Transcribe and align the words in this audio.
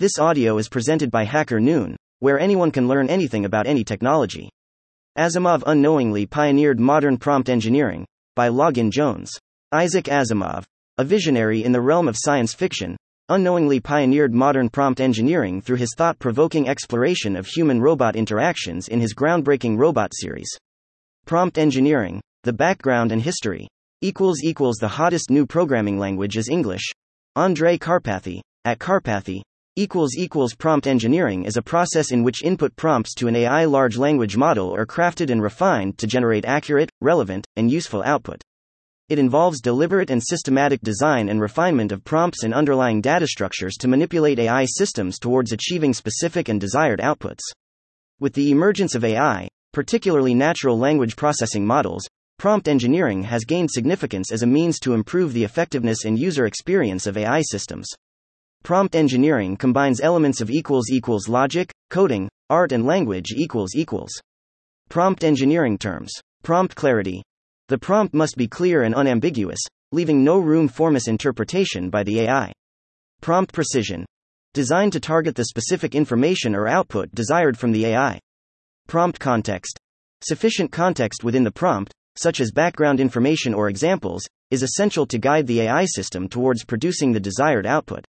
This 0.00 0.18
audio 0.18 0.56
is 0.56 0.70
presented 0.70 1.10
by 1.10 1.24
Hacker 1.24 1.60
Noon, 1.60 1.94
where 2.20 2.40
anyone 2.40 2.70
can 2.70 2.88
learn 2.88 3.10
anything 3.10 3.44
about 3.44 3.66
any 3.66 3.84
technology. 3.84 4.48
Asimov 5.18 5.62
unknowingly 5.66 6.24
pioneered 6.24 6.80
modern 6.80 7.18
prompt 7.18 7.50
engineering, 7.50 8.06
by 8.34 8.48
Logan 8.48 8.90
Jones. 8.90 9.30
Isaac 9.72 10.06
Asimov, 10.06 10.64
a 10.96 11.04
visionary 11.04 11.64
in 11.64 11.72
the 11.72 11.82
realm 11.82 12.08
of 12.08 12.16
science 12.18 12.54
fiction, 12.54 12.96
unknowingly 13.28 13.78
pioneered 13.78 14.32
modern 14.32 14.70
prompt 14.70 15.02
engineering 15.02 15.60
through 15.60 15.76
his 15.76 15.92
thought 15.94 16.18
provoking 16.18 16.66
exploration 16.66 17.36
of 17.36 17.46
human 17.46 17.78
robot 17.78 18.16
interactions 18.16 18.88
in 18.88 19.00
his 19.00 19.14
groundbreaking 19.14 19.76
robot 19.76 20.12
series. 20.14 20.48
Prompt 21.26 21.58
engineering, 21.58 22.22
the 22.44 22.54
background 22.54 23.12
and 23.12 23.20
history. 23.20 23.68
Equals 24.00 24.42
equals 24.42 24.78
the 24.80 24.88
hottest 24.88 25.28
new 25.28 25.44
programming 25.44 25.98
language 25.98 26.38
is 26.38 26.48
English. 26.48 26.90
Andrej 27.36 27.78
Karpathy, 27.78 28.40
at 28.64 28.78
equals 28.78 29.42
prompt 30.58 30.86
engineering 30.86 31.44
is 31.44 31.56
a 31.56 31.62
process 31.62 32.10
in 32.10 32.22
which 32.22 32.42
input 32.42 32.76
prompts 32.76 33.14
to 33.14 33.28
an 33.28 33.36
AI 33.36 33.64
large 33.64 33.96
language 33.96 34.36
model 34.36 34.74
are 34.74 34.84
crafted 34.84 35.30
and 35.30 35.42
refined 35.42 35.96
to 35.98 36.06
generate 36.06 36.44
accurate, 36.44 36.90
relevant, 37.00 37.46
and 37.56 37.70
useful 37.70 38.02
output. 38.02 38.42
It 39.08 39.18
involves 39.18 39.60
deliberate 39.60 40.10
and 40.10 40.22
systematic 40.22 40.80
design 40.82 41.28
and 41.28 41.40
refinement 41.40 41.92
of 41.92 42.04
prompts 42.04 42.42
and 42.42 42.52
underlying 42.52 43.00
data 43.00 43.26
structures 43.26 43.76
to 43.80 43.88
manipulate 43.88 44.38
AI 44.38 44.66
systems 44.66 45.18
towards 45.18 45.52
achieving 45.52 45.94
specific 45.94 46.48
and 46.48 46.60
desired 46.60 47.00
outputs. 47.00 47.40
With 48.20 48.34
the 48.34 48.50
emergence 48.50 48.94
of 48.94 49.04
AI, 49.04 49.48
particularly 49.72 50.34
natural 50.34 50.78
language 50.78 51.16
processing 51.16 51.66
models, 51.66 52.06
prompt 52.38 52.68
engineering 52.68 53.22
has 53.22 53.44
gained 53.44 53.70
significance 53.70 54.30
as 54.30 54.42
a 54.42 54.46
means 54.46 54.78
to 54.80 54.94
improve 54.94 55.32
the 55.32 55.44
effectiveness 55.44 56.04
and 56.04 56.18
user 56.18 56.46
experience 56.46 57.06
of 57.06 57.16
AI 57.16 57.40
systems. 57.42 57.88
Prompt 58.62 58.94
engineering 58.94 59.56
combines 59.56 60.00
elements 60.00 60.40
of 60.40 60.50
equals 60.50 60.90
equals 60.90 61.28
logic, 61.28 61.72
coding, 61.88 62.28
art 62.50 62.72
and 62.72 62.84
language 62.84 63.32
equals 63.32 63.74
equals. 63.74 64.12
Prompt 64.88 65.24
engineering 65.24 65.78
terms. 65.78 66.12
Prompt 66.42 66.74
clarity. 66.74 67.22
The 67.68 67.78
prompt 67.78 68.14
must 68.14 68.36
be 68.36 68.46
clear 68.46 68.82
and 68.82 68.94
unambiguous, 68.94 69.60
leaving 69.92 70.22
no 70.22 70.38
room 70.38 70.68
for 70.68 70.90
misinterpretation 70.90 71.90
by 71.90 72.02
the 72.02 72.20
AI. 72.20 72.52
Prompt 73.20 73.52
precision. 73.52 74.04
Designed 74.52 74.92
to 74.92 75.00
target 75.00 75.36
the 75.36 75.44
specific 75.44 75.94
information 75.94 76.54
or 76.54 76.68
output 76.68 77.14
desired 77.14 77.56
from 77.56 77.72
the 77.72 77.86
AI. 77.86 78.18
Prompt 78.88 79.18
context. 79.20 79.78
Sufficient 80.22 80.70
context 80.70 81.24
within 81.24 81.44
the 81.44 81.50
prompt, 81.50 81.92
such 82.16 82.40
as 82.40 82.52
background 82.52 83.00
information 83.00 83.54
or 83.54 83.68
examples, 83.68 84.22
is 84.50 84.62
essential 84.62 85.06
to 85.06 85.18
guide 85.18 85.46
the 85.46 85.60
AI 85.62 85.86
system 85.86 86.28
towards 86.28 86.64
producing 86.64 87.12
the 87.12 87.20
desired 87.20 87.66
output. 87.66 88.04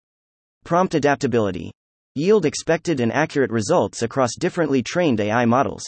Prompt 0.64 0.96
adaptability. 0.96 1.72
Yield 2.16 2.46
expected 2.46 3.00
and 3.00 3.12
accurate 3.12 3.52
results 3.52 4.02
across 4.02 4.36
differently 4.40 4.84
trained 4.84 5.20
AI 5.20 5.46
models. 5.46 5.84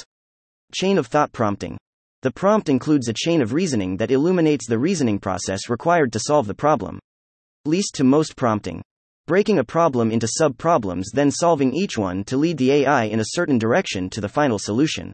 Chain 0.73 0.97
of 0.97 1.07
thought 1.07 1.31
prompting. 1.31 1.77
The 2.21 2.31
prompt 2.31 2.69
includes 2.69 3.07
a 3.07 3.13
chain 3.13 3.41
of 3.41 3.53
reasoning 3.53 3.97
that 3.97 4.11
illuminates 4.11 4.67
the 4.67 4.79
reasoning 4.79 5.19
process 5.19 5.69
required 5.69 6.13
to 6.13 6.19
solve 6.19 6.47
the 6.47 6.53
problem. 6.53 6.99
Least 7.65 7.95
to 7.95 8.03
most 8.03 8.35
prompting. 8.35 8.81
Breaking 9.27 9.59
a 9.59 9.63
problem 9.63 10.11
into 10.11 10.27
sub 10.27 10.57
problems, 10.57 11.11
then 11.13 11.31
solving 11.31 11.73
each 11.73 11.97
one 11.97 12.23
to 12.25 12.37
lead 12.37 12.57
the 12.57 12.71
AI 12.71 13.03
in 13.03 13.19
a 13.19 13.25
certain 13.33 13.57
direction 13.57 14.09
to 14.09 14.21
the 14.21 14.29
final 14.29 14.57
solution. 14.57 15.13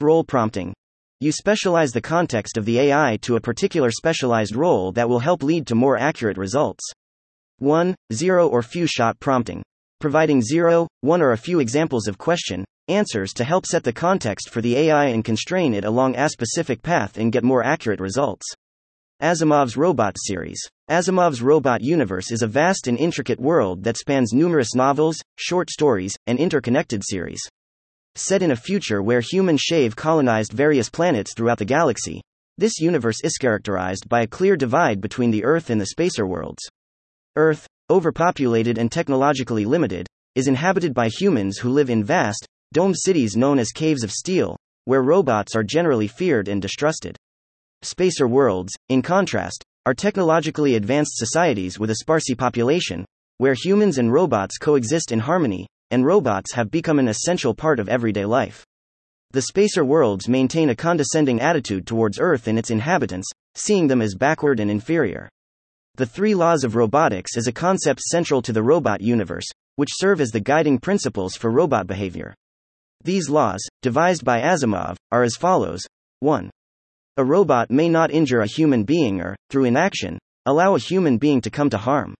Role 0.00 0.24
prompting. 0.24 0.74
You 1.20 1.32
specialize 1.32 1.92
the 1.92 2.00
context 2.00 2.56
of 2.56 2.64
the 2.64 2.78
AI 2.78 3.18
to 3.22 3.36
a 3.36 3.40
particular 3.40 3.90
specialized 3.90 4.54
role 4.54 4.92
that 4.92 5.08
will 5.08 5.20
help 5.20 5.42
lead 5.42 5.66
to 5.68 5.74
more 5.74 5.96
accurate 5.96 6.36
results. 6.36 6.84
1, 7.58 7.94
0 8.12 8.48
or 8.48 8.62
few 8.62 8.86
shot 8.86 9.18
prompting. 9.20 9.62
Providing 10.00 10.42
0, 10.42 10.88
1 11.00 11.22
or 11.22 11.32
a 11.32 11.38
few 11.38 11.60
examples 11.60 12.08
of 12.08 12.18
question, 12.18 12.64
answers 12.88 13.32
to 13.32 13.44
help 13.44 13.64
set 13.64 13.84
the 13.84 13.92
context 13.92 14.50
for 14.50 14.60
the 14.60 14.76
AI 14.76 15.06
and 15.06 15.24
constrain 15.24 15.74
it 15.74 15.84
along 15.84 16.16
a 16.16 16.28
specific 16.28 16.82
path 16.82 17.16
and 17.16 17.32
get 17.32 17.44
more 17.44 17.64
accurate 17.64 18.00
results. 18.00 18.46
Asimov's 19.22 19.76
Robot 19.76 20.16
series. 20.18 20.60
Asimov's 20.90 21.40
Robot 21.40 21.80
universe 21.80 22.30
is 22.30 22.42
a 22.42 22.46
vast 22.46 22.88
and 22.88 22.98
intricate 22.98 23.40
world 23.40 23.84
that 23.84 23.96
spans 23.96 24.32
numerous 24.32 24.74
novels, 24.74 25.16
short 25.36 25.70
stories, 25.70 26.12
and 26.26 26.38
interconnected 26.38 27.02
series. 27.04 27.40
Set 28.16 28.42
in 28.42 28.50
a 28.50 28.56
future 28.56 29.02
where 29.02 29.20
humans 29.20 29.60
shave 29.60 29.96
colonized 29.96 30.52
various 30.52 30.90
planets 30.90 31.32
throughout 31.34 31.58
the 31.58 31.64
galaxy, 31.64 32.20
this 32.56 32.78
universe 32.78 33.18
is 33.24 33.36
characterized 33.36 34.08
by 34.08 34.22
a 34.22 34.28
clear 34.28 34.56
divide 34.56 35.00
between 35.00 35.32
the 35.32 35.42
Earth 35.42 35.70
and 35.70 35.80
the 35.80 35.86
spacer 35.86 36.24
worlds. 36.24 36.62
Earth, 37.36 37.66
overpopulated 37.90 38.78
and 38.78 38.92
technologically 38.92 39.64
limited, 39.64 40.06
is 40.36 40.46
inhabited 40.46 40.94
by 40.94 41.08
humans 41.08 41.58
who 41.58 41.68
live 41.68 41.90
in 41.90 42.04
vast, 42.04 42.46
domed 42.72 42.94
cities 42.96 43.36
known 43.36 43.58
as 43.58 43.72
caves 43.72 44.04
of 44.04 44.12
steel, 44.12 44.56
where 44.84 45.02
robots 45.02 45.56
are 45.56 45.64
generally 45.64 46.06
feared 46.06 46.46
and 46.46 46.62
distrusted. 46.62 47.16
Spacer 47.82 48.28
worlds, 48.28 48.72
in 48.88 49.02
contrast, 49.02 49.64
are 49.84 49.94
technologically 49.94 50.76
advanced 50.76 51.16
societies 51.16 51.76
with 51.76 51.90
a 51.90 52.04
sparsy 52.04 52.38
population, 52.38 53.04
where 53.38 53.54
humans 53.54 53.98
and 53.98 54.12
robots 54.12 54.56
coexist 54.56 55.10
in 55.10 55.18
harmony, 55.18 55.66
and 55.90 56.06
robots 56.06 56.52
have 56.52 56.70
become 56.70 57.00
an 57.00 57.08
essential 57.08 57.52
part 57.52 57.80
of 57.80 57.88
everyday 57.88 58.24
life. 58.24 58.64
The 59.32 59.42
spacer 59.42 59.84
worlds 59.84 60.28
maintain 60.28 60.70
a 60.70 60.76
condescending 60.76 61.40
attitude 61.40 61.84
towards 61.84 62.20
Earth 62.20 62.46
and 62.46 62.60
its 62.60 62.70
inhabitants, 62.70 63.28
seeing 63.56 63.88
them 63.88 64.00
as 64.00 64.14
backward 64.14 64.60
and 64.60 64.70
inferior. 64.70 65.28
The 65.96 66.06
three 66.06 66.34
laws 66.34 66.64
of 66.64 66.74
robotics 66.74 67.36
is 67.36 67.46
a 67.46 67.52
concept 67.52 68.00
central 68.00 68.42
to 68.42 68.52
the 68.52 68.64
robot 68.64 69.00
universe, 69.00 69.46
which 69.76 69.92
serve 69.92 70.20
as 70.20 70.30
the 70.30 70.40
guiding 70.40 70.78
principles 70.78 71.36
for 71.36 71.52
robot 71.52 71.86
behavior. 71.86 72.34
These 73.04 73.30
laws, 73.30 73.64
devised 73.80 74.24
by 74.24 74.40
Asimov, 74.40 74.96
are 75.12 75.22
as 75.22 75.36
follows 75.36 75.86
1. 76.18 76.50
A 77.16 77.24
robot 77.24 77.70
may 77.70 77.88
not 77.88 78.10
injure 78.10 78.40
a 78.40 78.46
human 78.48 78.82
being 78.82 79.20
or, 79.20 79.36
through 79.50 79.66
inaction, 79.66 80.18
allow 80.46 80.74
a 80.74 80.80
human 80.80 81.16
being 81.16 81.40
to 81.42 81.50
come 81.50 81.70
to 81.70 81.78
harm. 81.78 82.16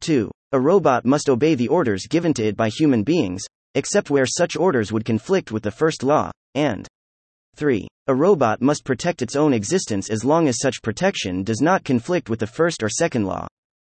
2. 0.00 0.30
A 0.52 0.60
robot 0.60 1.04
must 1.04 1.28
obey 1.28 1.54
the 1.54 1.68
orders 1.68 2.06
given 2.06 2.32
to 2.32 2.42
it 2.42 2.56
by 2.56 2.70
human 2.70 3.02
beings, 3.02 3.42
except 3.74 4.08
where 4.08 4.24
such 4.24 4.56
orders 4.56 4.90
would 4.90 5.04
conflict 5.04 5.52
with 5.52 5.62
the 5.62 5.70
first 5.70 6.02
law, 6.02 6.30
and 6.54 6.88
3. 7.56 7.86
A 8.08 8.14
robot 8.14 8.60
must 8.60 8.84
protect 8.84 9.22
its 9.22 9.36
own 9.36 9.52
existence 9.52 10.10
as 10.10 10.24
long 10.24 10.48
as 10.48 10.58
such 10.58 10.82
protection 10.82 11.42
does 11.42 11.60
not 11.60 11.84
conflict 11.84 12.28
with 12.28 12.40
the 12.40 12.46
first 12.46 12.82
or 12.82 12.88
second 12.88 13.24
law. 13.24 13.46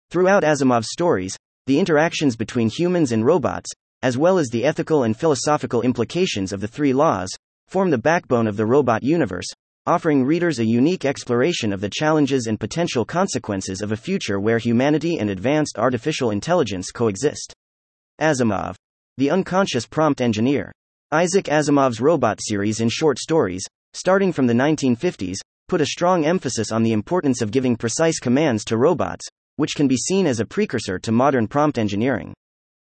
Throughout 0.10 0.44
Asimov's 0.44 0.92
stories, 0.92 1.38
the 1.68 1.80
interactions 1.80 2.36
between 2.36 2.70
humans 2.70 3.12
and 3.12 3.26
robots, 3.26 3.70
as 4.02 4.18
well 4.18 4.38
as 4.38 4.50
the 4.50 4.66
ethical 4.66 5.04
and 5.04 5.16
philosophical 5.16 5.84
implications 5.84 6.52
of 6.52 6.60
the 6.60 6.68
three 6.68 6.92
laws, 6.92 7.30
form 7.68 7.92
the 7.92 7.98
backbone 7.98 8.48
of 8.48 8.58
the 8.58 8.66
robot 8.66 9.04
universe, 9.04 9.48
offering 9.86 10.24
readers 10.24 10.60
a 10.60 10.66
unique 10.66 11.06
exploration 11.06 11.72
of 11.72 11.82
the 11.82 11.90
challenges 11.90 12.48
and 12.48 12.60
potential 12.60 13.06
consequences 13.06 13.82
of 13.82 13.92
a 13.92 13.98
future 13.98 14.40
where 14.40 14.58
humanity 14.58 15.18
and 15.18 15.30
advanced 15.30 15.78
artificial 15.78 16.32
intelligence 16.32 16.92
coexist. 16.92 17.54
Asimov, 18.20 18.76
the 19.18 19.30
unconscious 19.30 19.86
prompt 19.86 20.20
engineer. 20.20 20.72
Isaac 21.14 21.48
Asimov's 21.48 22.00
robot 22.00 22.40
series 22.42 22.80
in 22.80 22.88
short 22.88 23.20
stories, 23.20 23.66
starting 23.94 24.32
from 24.32 24.48
the 24.48 24.54
1950s, 24.54 25.40
put 25.68 25.82
a 25.82 25.88
strong 25.88 26.24
emphasis 26.24 26.72
on 26.72 26.84
the 26.84 26.94
importance 26.94 27.42
of 27.42 27.52
giving 27.52 27.76
precise 27.76 28.18
commands 28.18 28.64
to 28.64 28.78
robots, 28.78 29.26
which 29.58 29.76
can 29.76 29.90
be 29.90 29.98
seen 29.98 30.26
as 30.26 30.40
a 30.40 30.46
precursor 30.46 30.98
to 30.98 31.12
modern 31.12 31.50
prompt 31.50 31.78
engineering. 31.78 32.34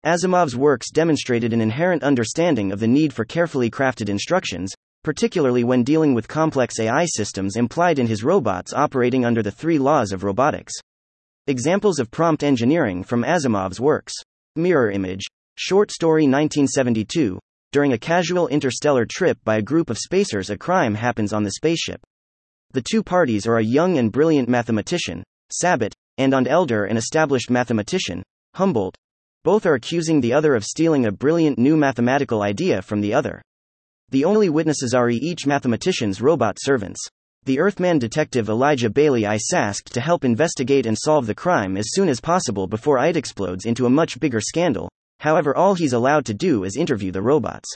Asimov's 0.06 0.56
works 0.56 0.92
demonstrated 0.92 1.52
an 1.52 1.60
inherent 1.60 2.04
understanding 2.04 2.72
of 2.72 2.80
the 2.80 2.88
need 2.88 3.12
for 3.12 3.26
carefully 3.26 3.70
crafted 3.70 4.08
instructions, 4.08 4.72
particularly 5.04 5.66
when 5.66 5.84
dealing 5.84 6.14
with 6.14 6.26
complex 6.26 6.80
AI 6.80 7.04
systems 7.06 7.58
implied 7.58 8.00
in 8.00 8.08
his 8.08 8.24
robots 8.24 8.72
operating 8.72 9.26
under 9.26 9.44
the 9.44 9.52
three 9.52 9.78
laws 9.78 10.14
of 10.14 10.24
robotics. 10.24 10.74
Examples 11.48 12.00
of 12.00 12.12
prompt 12.12 12.46
engineering 12.46 13.04
from 13.04 13.26
Asimov's 13.26 13.82
works 13.82 14.14
Mirror 14.56 14.92
Image, 14.92 15.26
Short 15.58 15.92
Story 15.92 16.24
1972, 16.24 17.40
during 17.72 17.94
a 17.94 17.98
casual 17.98 18.48
interstellar 18.48 19.06
trip 19.06 19.38
by 19.44 19.58
a 19.58 19.62
group 19.62 19.90
of 19.90 19.98
spacers, 19.98 20.50
a 20.50 20.58
crime 20.58 20.96
happens 20.96 21.34
on 21.34 21.44
the 21.44 21.52
spaceship. 21.52 22.02
The 22.72 22.82
two 22.82 23.04
parties 23.04 23.46
are 23.48 23.58
a 23.58 23.64
young 23.64 23.98
and 23.98 24.12
brilliant 24.12 24.50
mathematician, 24.50 25.24
Sabbat, 25.52 25.94
and 26.18 26.34
an 26.34 26.48
elder 26.48 26.86
and 26.86 26.98
established 26.98 27.50
mathematician, 27.50 28.24
Humboldt. 28.56 28.96
Both 29.44 29.66
are 29.66 29.76
accusing 29.76 30.22
the 30.22 30.34
other 30.34 30.56
of 30.56 30.64
stealing 30.64 31.06
a 31.06 31.12
brilliant 31.12 31.60
new 31.60 31.78
mathematical 31.78 32.42
idea 32.42 32.82
from 32.82 33.02
the 33.02 33.14
other. 33.14 33.42
The 34.10 34.26
only 34.26 34.50
witnesses 34.50 34.94
are 34.94 35.10
each 35.10 35.46
mathematician's 35.46 36.22
robot 36.22 36.58
servants. 36.60 37.00
The 37.44 37.60
Earthman 37.60 38.00
detective 38.00 38.50
Elijah 38.50 38.90
Baley 38.90 39.26
is 39.26 39.52
asked 39.54 39.94
to 39.94 40.02
help 40.02 40.24
investigate 40.24 40.86
and 40.86 40.98
solve 40.98 41.28
the 41.28 41.36
crime 41.36 41.78
as 41.78 41.86
soon 41.90 42.10
as 42.10 42.20
possible 42.20 42.66
before 42.68 42.98
it 43.06 43.18
explodes 43.18 43.66
into 43.66 43.86
a 43.86 43.90
much 43.90 44.20
bigger 44.20 44.42
scandal, 44.42 44.90
However, 45.26 45.58
all 45.58 45.74
he's 45.74 45.94
allowed 45.94 46.24
to 46.28 46.36
do 46.36 46.66
is 46.66 46.78
interview 46.78 47.12
the 47.12 47.24
robots. 47.24 47.68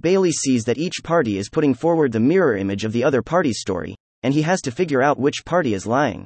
Baley 0.00 0.32
sees 0.32 0.64
that 0.64 0.78
each 0.78 1.02
party 1.04 1.36
is 1.36 1.50
putting 1.50 1.74
forward 1.74 2.10
the 2.10 2.20
mirror 2.20 2.56
image 2.56 2.86
of 2.86 2.92
the 2.92 3.04
other 3.04 3.20
party's 3.20 3.60
story, 3.60 3.94
and 4.22 4.32
he 4.32 4.40
has 4.40 4.62
to 4.62 4.70
figure 4.70 5.02
out 5.02 5.20
which 5.20 5.44
party 5.44 5.74
is 5.74 5.84
lying. 5.84 6.24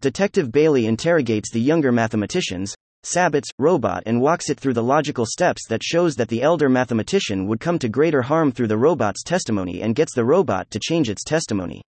Detective 0.00 0.50
Baley 0.50 0.86
interrogates 0.86 1.52
the 1.52 1.60
younger 1.60 1.92
mathematicians, 1.92 2.74
Sabbat's 3.04 3.48
robot 3.60 4.02
and 4.06 4.20
walks 4.20 4.50
it 4.50 4.58
through 4.58 4.72
the 4.72 4.82
logical 4.82 5.24
steps 5.24 5.68
that 5.68 5.84
shows 5.84 6.16
that 6.16 6.30
the 6.30 6.42
elder 6.42 6.68
mathematician 6.68 7.46
would 7.46 7.60
come 7.60 7.78
to 7.78 7.88
greater 7.88 8.22
harm 8.22 8.50
through 8.50 8.66
the 8.66 8.76
robot's 8.76 9.22
testimony 9.22 9.82
and 9.82 9.94
gets 9.94 10.16
the 10.16 10.24
robot 10.24 10.68
to 10.72 10.80
change 10.80 11.08
its 11.08 11.22
testimony. 11.22 11.80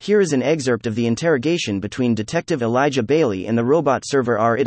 Here 0.00 0.20
is 0.20 0.32
an 0.32 0.42
excerpt 0.42 0.88
of 0.88 0.96
the 0.96 1.06
interrogation 1.06 1.78
between 1.78 2.16
Detective 2.16 2.62
Elijah 2.62 3.04
Baley 3.04 3.46
and 3.46 3.56
the 3.56 3.64
robot 3.64 4.02
server 4.04 4.36
R. 4.40 4.58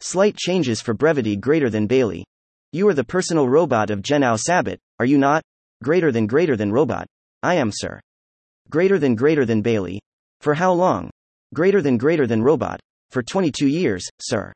Slight 0.00 0.36
changes 0.36 0.80
for 0.80 0.94
brevity 0.94 1.36
greater 1.36 1.70
than 1.70 1.88
Baley. 1.88 2.24
You 2.72 2.88
are 2.88 2.94
the 2.94 3.04
personal 3.04 3.48
robot 3.48 3.90
of 3.90 4.02
Gennao 4.02 4.38
Sabbat, 4.38 4.78
are 4.98 5.06
you 5.06 5.18
not? 5.18 5.42
Greater 5.82 6.10
than 6.10 6.26
greater 6.26 6.56
than 6.56 6.72
robot. 6.72 7.06
I 7.42 7.54
am, 7.54 7.70
sir. 7.72 8.00
Greater 8.70 8.98
than 8.98 9.14
greater 9.14 9.44
than 9.44 9.62
Baley. 9.62 9.98
For 10.40 10.54
how 10.54 10.72
long? 10.72 11.10
Greater 11.54 11.80
than 11.80 11.96
greater 11.96 12.26
than 12.26 12.42
robot. 12.42 12.80
For 13.10 13.22
22 13.22 13.66
years, 13.68 14.04
sir. 14.20 14.52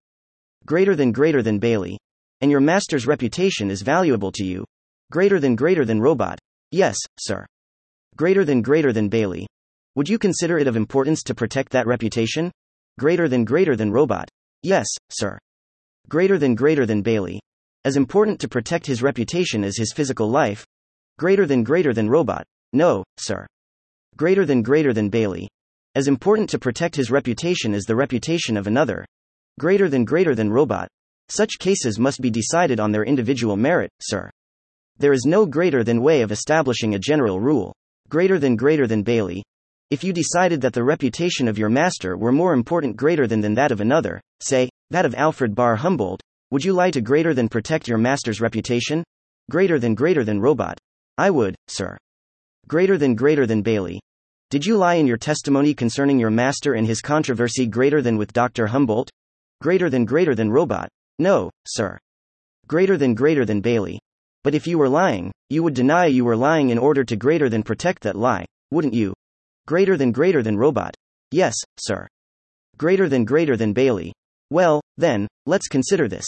Greater 0.67 0.97
than 0.97 1.13
greater 1.13 1.43
than 1.43 1.61
Baley. 1.61 1.97
And 2.41 2.51
your 2.51 2.61
master's 2.61 3.07
reputation 3.07 3.71
is 3.71 3.83
valuable 3.83 4.33
to 4.33 4.45
you. 4.45 4.65
Greater 5.13 5.39
than 5.39 5.55
greater 5.55 5.85
than 5.85 6.01
robot. 6.01 6.39
Yes, 6.71 6.97
sir. 7.21 7.47
Greater 8.17 8.45
than 8.45 8.63
greater 8.63 8.93
than 8.93 9.09
Baley. 9.09 9.47
Would 9.95 10.09
you 10.09 10.19
consider 10.19 10.59
it 10.59 10.67
of 10.67 10.77
importance 10.77 11.23
to 11.25 11.35
protect 11.35 11.73
that 11.73 11.87
reputation? 11.87 12.51
Greater 12.99 13.29
than 13.29 13.45
greater 13.45 13.77
than 13.77 13.93
robot. 13.93 14.29
Yes, 14.63 14.87
sir. 15.11 15.39
Greater 16.09 16.39
than 16.39 16.55
greater 16.55 16.85
than 16.85 17.03
Baley. 17.03 17.39
As 17.85 17.97
important 17.97 18.41
to 18.41 18.49
protect 18.49 18.87
his 18.87 19.03
reputation 19.03 19.63
as 19.63 19.77
his 19.77 19.93
physical 19.95 20.29
life? 20.29 20.65
Greater 21.19 21.47
than 21.47 21.63
greater 21.63 21.93
than 21.93 22.09
robot. 22.09 22.45
No, 22.73 23.05
sir. 23.19 23.47
Greater 24.17 24.45
than 24.45 24.63
greater 24.63 24.93
than 24.93 25.11
Baley. 25.11 25.47
As 25.95 26.09
important 26.09 26.51
to 26.51 26.59
protect 26.59 26.97
his 26.97 27.11
reputation 27.11 27.73
as 27.73 27.85
the 27.85 27.97
reputation 27.97 28.57
of 28.57 28.67
another? 28.67 29.05
Greater 29.61 29.89
than 29.89 30.05
greater 30.05 30.35
than 30.35 30.51
robot. 30.51 30.89
Such 31.29 31.59
cases 31.59 31.99
must 31.99 32.21
be 32.21 32.31
decided 32.31 32.81
on 32.81 32.91
their 32.91 33.05
individual 33.05 33.57
merit, 33.57 33.91
sir. 34.01 34.31
There 34.99 35.13
is 35.13 35.25
no 35.25 35.47
greater 35.47 35.85
than 35.85 36.03
way 36.03 36.23
of 36.23 36.33
establishing 36.33 36.95
a 36.95 36.99
general 36.99 37.39
rule. 37.39 37.75
Greater 38.09 38.39
than 38.39 38.57
greater 38.57 38.87
than 38.87 39.05
Baley. 39.05 39.43
If 39.91 40.05
you 40.05 40.13
decided 40.13 40.61
that 40.61 40.75
the 40.75 40.85
reputation 40.85 41.49
of 41.49 41.57
your 41.57 41.71
master 41.71 42.15
were 42.19 42.31
more 42.31 42.53
important 42.53 42.95
greater 42.95 43.27
than 43.27 43.41
than 43.41 43.55
that 43.55 43.73
of 43.73 43.81
another, 43.81 44.21
say, 44.39 44.69
that 44.91 45.07
of 45.07 45.15
Alfred 45.15 45.55
Barr 45.55 45.77
Humboldt, 45.77 46.21
would 46.51 46.63
you 46.63 46.75
lie 46.75 46.91
to 46.91 47.01
greater 47.01 47.33
than 47.33 47.49
protect 47.49 47.89
your 47.89 47.97
master's 47.97 48.39
reputation? 48.39 49.03
Greater 49.51 49.79
than 49.79 49.95
greater 49.95 50.25
than 50.25 50.43
robot. 50.43 50.77
I 51.17 51.31
would, 51.31 51.55
sir. 51.69 51.97
Greater 52.67 52.99
than 52.99 53.15
greater 53.15 53.47
than 53.47 53.63
Baley. 53.63 53.99
Did 54.51 54.67
you 54.67 54.77
lie 54.77 54.97
in 54.97 55.07
your 55.07 55.17
testimony 55.17 55.73
concerning 55.73 56.19
your 56.19 56.29
master 56.29 56.75
and 56.75 56.87
his 56.87 57.01
controversy 57.01 57.67
greater 57.67 58.03
than 58.03 58.19
with 58.19 58.35
Dr. 58.35 58.67
Humboldt? 58.67 59.09
Greater 59.63 59.89
than 59.89 60.05
greater 60.05 60.35
than 60.35 60.51
robot. 60.51 60.91
No, 61.19 61.51
sir. 61.67 61.97
Greater 62.67 62.99
than 62.99 63.15
greater 63.15 63.47
than 63.47 63.63
Baley. 63.63 63.99
But 64.45 64.55
if 64.55 64.67
you 64.67 64.77
were 64.77 64.89
lying, 64.91 65.33
you 65.49 65.63
would 65.63 65.75
deny 65.75 66.05
you 66.05 66.27
were 66.27 66.37
lying 66.37 66.69
in 66.69 66.77
order 66.77 67.05
to 67.05 67.17
greater 67.17 67.49
than 67.49 67.63
protect 67.63 68.03
that 68.03 68.17
lie, 68.17 68.45
wouldn't 68.71 68.93
you? 68.93 69.15
Greater 69.69 69.99
than 69.99 70.13
greater 70.13 70.43
than 70.43 70.57
robot. 70.57 70.95
Yes, 71.31 71.55
sir. 71.79 72.07
Greater 72.79 73.07
than 73.07 73.27
greater 73.27 73.55
than 73.55 73.75
Baley. 73.75 74.13
Well, 74.49 74.81
then, 74.97 75.29
let's 75.45 75.69
consider 75.69 76.09
this. 76.09 76.25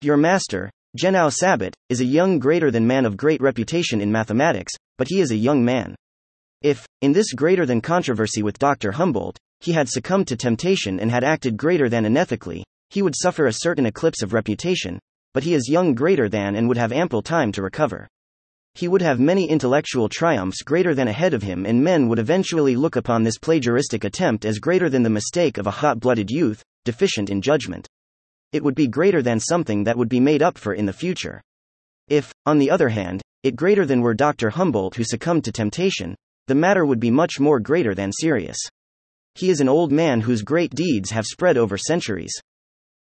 Your 0.00 0.16
master, 0.16 0.70
Gennao 0.98 1.30
Sabbat, 1.30 1.74
is 1.90 2.00
a 2.00 2.06
young 2.06 2.38
greater 2.38 2.70
than 2.70 2.86
man 2.86 3.04
of 3.04 3.18
great 3.18 3.42
reputation 3.42 4.00
in 4.00 4.10
mathematics, 4.10 4.72
but 4.96 5.08
he 5.08 5.20
is 5.20 5.30
a 5.30 5.36
young 5.36 5.62
man. 5.62 5.94
If, 6.62 6.86
in 7.02 7.12
this 7.12 7.34
greater 7.34 7.66
than 7.66 7.82
controversy 7.82 8.42
with 8.42 8.58
Dr. 8.58 8.92
Humboldt, 8.92 9.36
he 9.60 9.72
had 9.72 9.90
succumbed 9.90 10.28
to 10.28 10.36
temptation 10.36 11.00
and 11.00 11.10
had 11.10 11.22
acted 11.22 11.58
greater 11.58 11.90
than 11.90 12.06
unethically, 12.06 12.62
he 12.88 13.02
would 13.02 13.14
suffer 13.14 13.44
a 13.44 13.52
certain 13.52 13.84
eclipse 13.84 14.22
of 14.22 14.32
reputation, 14.32 14.98
but 15.34 15.42
he 15.42 15.52
is 15.52 15.68
young 15.68 15.94
greater 15.94 16.30
than 16.30 16.56
and 16.56 16.66
would 16.68 16.78
have 16.78 16.92
ample 16.92 17.20
time 17.20 17.52
to 17.52 17.62
recover. 17.62 18.08
He 18.74 18.88
would 18.88 19.02
have 19.02 19.20
many 19.20 19.48
intellectual 19.48 20.08
triumphs 20.08 20.62
greater 20.62 20.94
than 20.94 21.06
ahead 21.06 21.32
of 21.32 21.42
him, 21.42 21.64
and 21.64 21.84
men 21.84 22.08
would 22.08 22.18
eventually 22.18 22.74
look 22.74 22.96
upon 22.96 23.22
this 23.22 23.38
plagiaristic 23.38 24.02
attempt 24.02 24.44
as 24.44 24.58
greater 24.58 24.90
than 24.90 25.04
the 25.04 25.10
mistake 25.10 25.58
of 25.58 25.68
a 25.68 25.70
hot 25.70 26.00
blooded 26.00 26.28
youth, 26.28 26.62
deficient 26.84 27.30
in 27.30 27.40
judgment. 27.40 27.86
It 28.52 28.64
would 28.64 28.74
be 28.74 28.88
greater 28.88 29.22
than 29.22 29.38
something 29.38 29.84
that 29.84 29.96
would 29.96 30.08
be 30.08 30.18
made 30.18 30.42
up 30.42 30.58
for 30.58 30.74
in 30.74 30.86
the 30.86 30.92
future. 30.92 31.40
If, 32.08 32.32
on 32.46 32.58
the 32.58 32.70
other 32.70 32.88
hand, 32.88 33.22
it 33.44 33.56
greater 33.56 33.86
than 33.86 34.00
were 34.00 34.14
Dr. 34.14 34.50
Humboldt 34.50 34.96
who 34.96 35.04
succumbed 35.04 35.44
to 35.44 35.52
temptation, 35.52 36.16
the 36.48 36.54
matter 36.54 36.84
would 36.84 37.00
be 37.00 37.10
much 37.10 37.38
more 37.38 37.60
greater 37.60 37.94
than 37.94 38.12
serious. 38.12 38.58
He 39.36 39.50
is 39.50 39.60
an 39.60 39.68
old 39.68 39.92
man 39.92 40.20
whose 40.20 40.42
great 40.42 40.74
deeds 40.74 41.10
have 41.10 41.26
spread 41.26 41.56
over 41.56 41.78
centuries. 41.78 42.34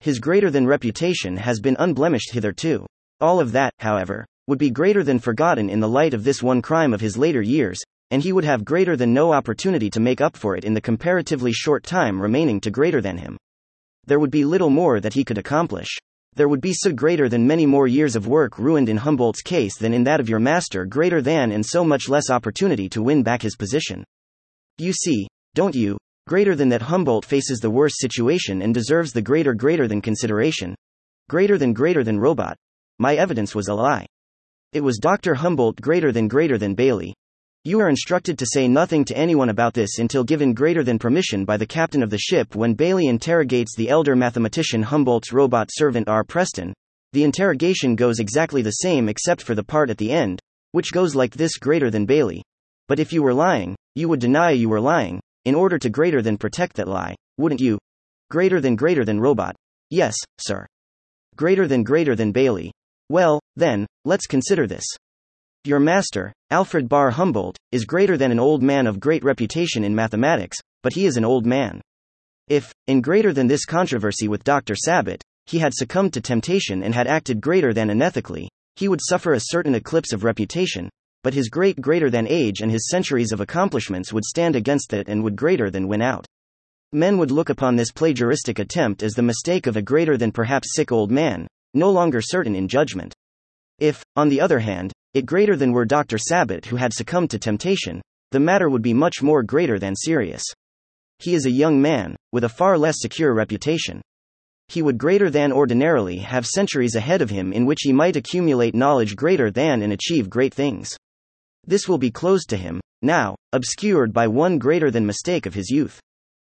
His 0.01 0.19
greater 0.19 0.51
than 0.51 0.67
reputation 0.67 1.37
has 1.37 1.61
been 1.61 1.77
unblemished 1.79 2.33
hitherto. 2.33 2.87
All 3.21 3.39
of 3.41 3.53
that, 3.53 3.73
however, 3.79 4.27
would 4.49 4.59
be 4.59 4.71
greater 4.71 5.05
than 5.05 5.21
forgotten 5.21 5.71
in 5.71 5.79
the 5.79 5.89
light 5.89 6.13
of 6.15 6.25
this 6.25 6.43
one 6.43 6.61
crime 6.61 6.93
of 6.93 7.01
his 7.01 7.17
later 7.17 7.41
years, 7.41 7.79
and 8.11 8.21
he 8.21 8.33
would 8.33 8.45
have 8.45 8.65
greater 8.65 8.97
than 8.97 9.15
no 9.15 9.33
opportunity 9.33 9.89
to 9.89 10.01
make 10.01 10.21
up 10.21 10.37
for 10.37 10.57
it 10.57 10.65
in 10.65 10.75
the 10.75 10.81
comparatively 10.81 11.53
short 11.53 11.85
time 11.85 12.21
remaining 12.21 12.61
to 12.61 12.73
greater 12.73 13.01
than 13.01 13.19
him. 13.19 13.37
There 14.07 14.19
would 14.19 14.33
be 14.33 14.45
little 14.45 14.71
more 14.71 14.99
that 14.99 15.15
he 15.15 15.23
could 15.23 15.39
accomplish. 15.39 15.97
There 16.35 16.49
would 16.49 16.61
be 16.61 16.73
so 16.73 16.93
greater 16.93 17.29
than 17.29 17.47
many 17.47 17.67
more 17.67 17.87
years 17.87 18.17
of 18.17 18.27
work 18.27 18.59
ruined 18.59 18.89
in 18.89 18.97
Humboldt's 18.97 19.43
case 19.43 19.79
than 19.79 19.95
in 19.95 20.03
that 20.05 20.19
of 20.19 20.29
your 20.29 20.41
master, 20.41 20.85
greater 20.85 21.23
than 21.23 21.53
and 21.53 21.65
so 21.65 21.85
much 21.85 22.09
less 22.09 22.29
opportunity 22.29 22.89
to 22.89 23.03
win 23.03 23.23
back 23.23 23.43
his 23.43 23.55
position. 23.55 24.03
You 24.79 24.93
see, 24.93 25.29
don't 25.55 25.77
you, 25.77 25.99
Greater 26.29 26.55
than 26.55 26.69
that, 26.69 26.83
Humboldt 26.83 27.25
faces 27.25 27.59
the 27.59 27.71
worst 27.71 27.99
situation 27.99 28.61
and 28.61 28.75
deserves 28.75 29.15
the 29.15 29.23
greater 29.23 29.55
greater 29.55 29.89
than 29.89 30.03
consideration. 30.03 30.75
Greater 31.31 31.57
than 31.57 31.73
greater 31.73 32.05
than 32.05 32.21
robot. 32.21 32.55
My 32.99 33.17
evidence 33.17 33.55
was 33.55 33.69
a 33.69 33.75
lie. 33.75 34.05
It 34.75 34.83
was 34.83 34.99
Dr. 34.99 35.35
Humboldt 35.35 35.81
greater 35.81 36.13
than 36.13 36.29
greater 36.29 36.59
than 36.59 36.77
Baley. 36.77 37.15
You 37.65 37.81
are 37.81 37.89
instructed 37.89 38.39
to 38.39 38.47
say 38.47 38.69
nothing 38.69 39.03
to 39.07 39.17
anyone 39.17 39.49
about 39.49 39.73
this 39.73 39.99
until 39.99 40.25
given 40.25 40.53
greater 40.53 40.85
than 40.85 40.99
permission 40.99 41.47
by 41.47 41.57
the 41.57 41.65
captain 41.65 42.03
of 42.03 42.11
the 42.11 42.19
ship 42.19 42.55
when 42.55 42.77
Baley 42.77 43.09
interrogates 43.09 43.75
the 43.75 43.89
elder 43.89 44.15
mathematician 44.15 44.83
Humboldt's 44.83 45.33
robot 45.33 45.71
servant 45.73 46.07
R. 46.07 46.23
Preston. 46.23 46.75
The 47.15 47.25
interrogation 47.25 47.97
goes 47.97 48.21
exactly 48.21 48.61
the 48.61 48.83
same 48.83 49.09
except 49.09 49.41
for 49.41 49.55
the 49.55 49.65
part 49.65 49.89
at 49.89 49.97
the 49.97 50.13
end, 50.13 50.39
which 50.73 50.93
goes 50.93 51.15
like 51.15 51.33
this 51.33 51.57
greater 51.57 51.91
than 51.91 52.07
Baley. 52.07 52.43
But 52.89 52.99
if 52.99 53.11
you 53.11 53.23
were 53.23 53.33
lying, 53.33 53.75
you 53.95 54.11
would 54.11 54.21
deny 54.21 54.51
you 54.51 54.69
were 54.69 54.83
lying, 54.83 55.19
in 55.47 55.55
order 55.55 55.79
to 55.79 55.89
greater 55.89 56.21
than 56.21 56.37
protect 56.37 56.77
that 56.77 56.89
lie, 56.89 57.15
wouldn't 57.39 57.63
you? 57.63 57.79
Greater 58.31 58.61
than 58.61 58.77
greater 58.77 59.07
than 59.07 59.19
robot. 59.19 59.57
Yes, 59.89 60.15
sir. 60.39 60.67
Greater 61.37 61.67
than 61.67 61.85
greater 61.85 62.15
than 62.15 62.35
Baley. 62.35 62.71
Well, 63.11 63.41
then, 63.59 63.87
let's 64.05 64.27
consider 64.27 64.67
this. 64.67 64.85
Your 65.65 65.81
master, 65.81 66.33
Alfred 66.51 66.89
Barr 66.89 67.11
Humboldt, 67.11 67.57
is 67.73 67.85
greater 67.85 68.17
than 68.17 68.31
an 68.31 68.39
old 68.39 68.63
man 68.63 68.87
of 68.87 69.01
great 69.01 69.23
reputation 69.25 69.85
in 69.85 69.95
mathematics, 69.95 70.57
but 70.83 70.95
he 70.95 71.05
is 71.05 71.17
an 71.17 71.25
old 71.25 71.45
man. 71.45 71.81
If, 72.49 72.73
in 72.87 73.03
greater 73.03 73.33
than 73.33 73.49
this 73.49 73.67
controversy 73.67 74.29
with 74.29 74.45
Dr. 74.45 74.75
Sabbat, 74.75 75.23
he 75.47 75.59
had 75.59 75.75
succumbed 75.75 76.15
to 76.15 76.21
temptation 76.21 76.83
and 76.83 76.95
had 76.95 77.07
acted 77.07 77.41
greater 77.41 77.75
than 77.75 77.89
unethically, 77.89 78.49
he 78.77 78.89
would 78.89 79.01
suffer 79.03 79.35
a 79.35 79.41
certain 79.41 79.75
eclipse 79.75 80.13
of 80.13 80.25
reputation, 80.25 80.89
but 81.23 81.35
his 81.35 81.49
great 81.49 81.81
greater 81.81 82.09
than 82.09 82.29
age 82.29 82.61
and 82.61 82.71
his 82.71 82.89
centuries 82.89 83.33
of 83.33 83.41
accomplishments 83.41 84.13
would 84.13 84.25
stand 84.25 84.57
against 84.57 84.93
it 84.93 85.09
and 85.09 85.23
would 85.23 85.37
greater 85.37 85.69
than 85.69 85.89
win 85.89 86.01
out. 86.01 86.25
Men 86.93 87.19
would 87.19 87.31
look 87.31 87.51
upon 87.51 87.77
this 87.77 87.93
plagiaristic 87.93 88.59
attempt 88.59 89.03
as 89.03 89.13
the 89.13 89.23
mistake 89.23 89.67
of 89.67 89.77
a 89.77 89.83
greater 89.83 90.17
than 90.17 90.33
perhaps 90.33 90.75
sick 90.75 90.93
old 90.93 91.11
man, 91.11 91.47
no 91.75 91.91
longer 91.91 92.23
certain 92.23 92.55
in 92.55 92.69
judgment. 92.69 93.15
If, 93.79 94.03
on 94.17 94.29
the 94.29 94.41
other 94.41 94.59
hand, 94.59 94.93
it 95.15 95.27
greater 95.27 95.57
than 95.57 95.73
were 95.73 95.85
Dr. 95.85 96.19
Sabbat 96.19 96.67
who 96.67 96.77
had 96.77 96.93
succumbed 96.93 97.31
to 97.31 97.39
temptation, 97.39 98.03
the 98.31 98.41
matter 98.41 98.69
would 98.69 98.83
be 98.83 98.93
much 98.93 99.23
more 99.23 99.43
greater 99.43 99.79
than 99.79 99.97
serious. 99.97 100.45
He 101.19 101.35
is 101.35 101.47
a 101.47 101.51
young 101.51 101.81
man, 101.81 102.17
with 102.33 102.45
a 102.45 102.49
far 102.49 102.77
less 102.77 102.97
secure 103.01 103.35
reputation. 103.35 104.03
He 104.69 104.83
would 104.83 104.99
greater 104.99 105.31
than 105.31 105.53
ordinarily 105.53 106.19
have 106.19 106.47
centuries 106.47 106.95
ahead 106.95 107.23
of 107.23 107.31
him 107.31 107.53
in 107.53 107.65
which 107.65 107.81
he 107.83 107.93
might 107.93 108.17
accumulate 108.17 108.75
knowledge 108.75 109.17
greater 109.17 109.51
than 109.51 109.83
and 109.83 109.93
achieve 109.93 110.29
great 110.29 110.53
things. 110.53 110.95
This 111.67 111.89
will 111.89 111.99
be 111.99 112.11
closed 112.11 112.51
to 112.51 112.57
him, 112.57 112.81
now, 113.01 113.35
obscured 113.53 114.13
by 114.13 114.27
one 114.27 114.59
greater 114.59 114.91
than 114.91 115.07
mistake 115.07 115.47
of 115.47 115.55
his 115.55 115.71
youth. 115.71 116.01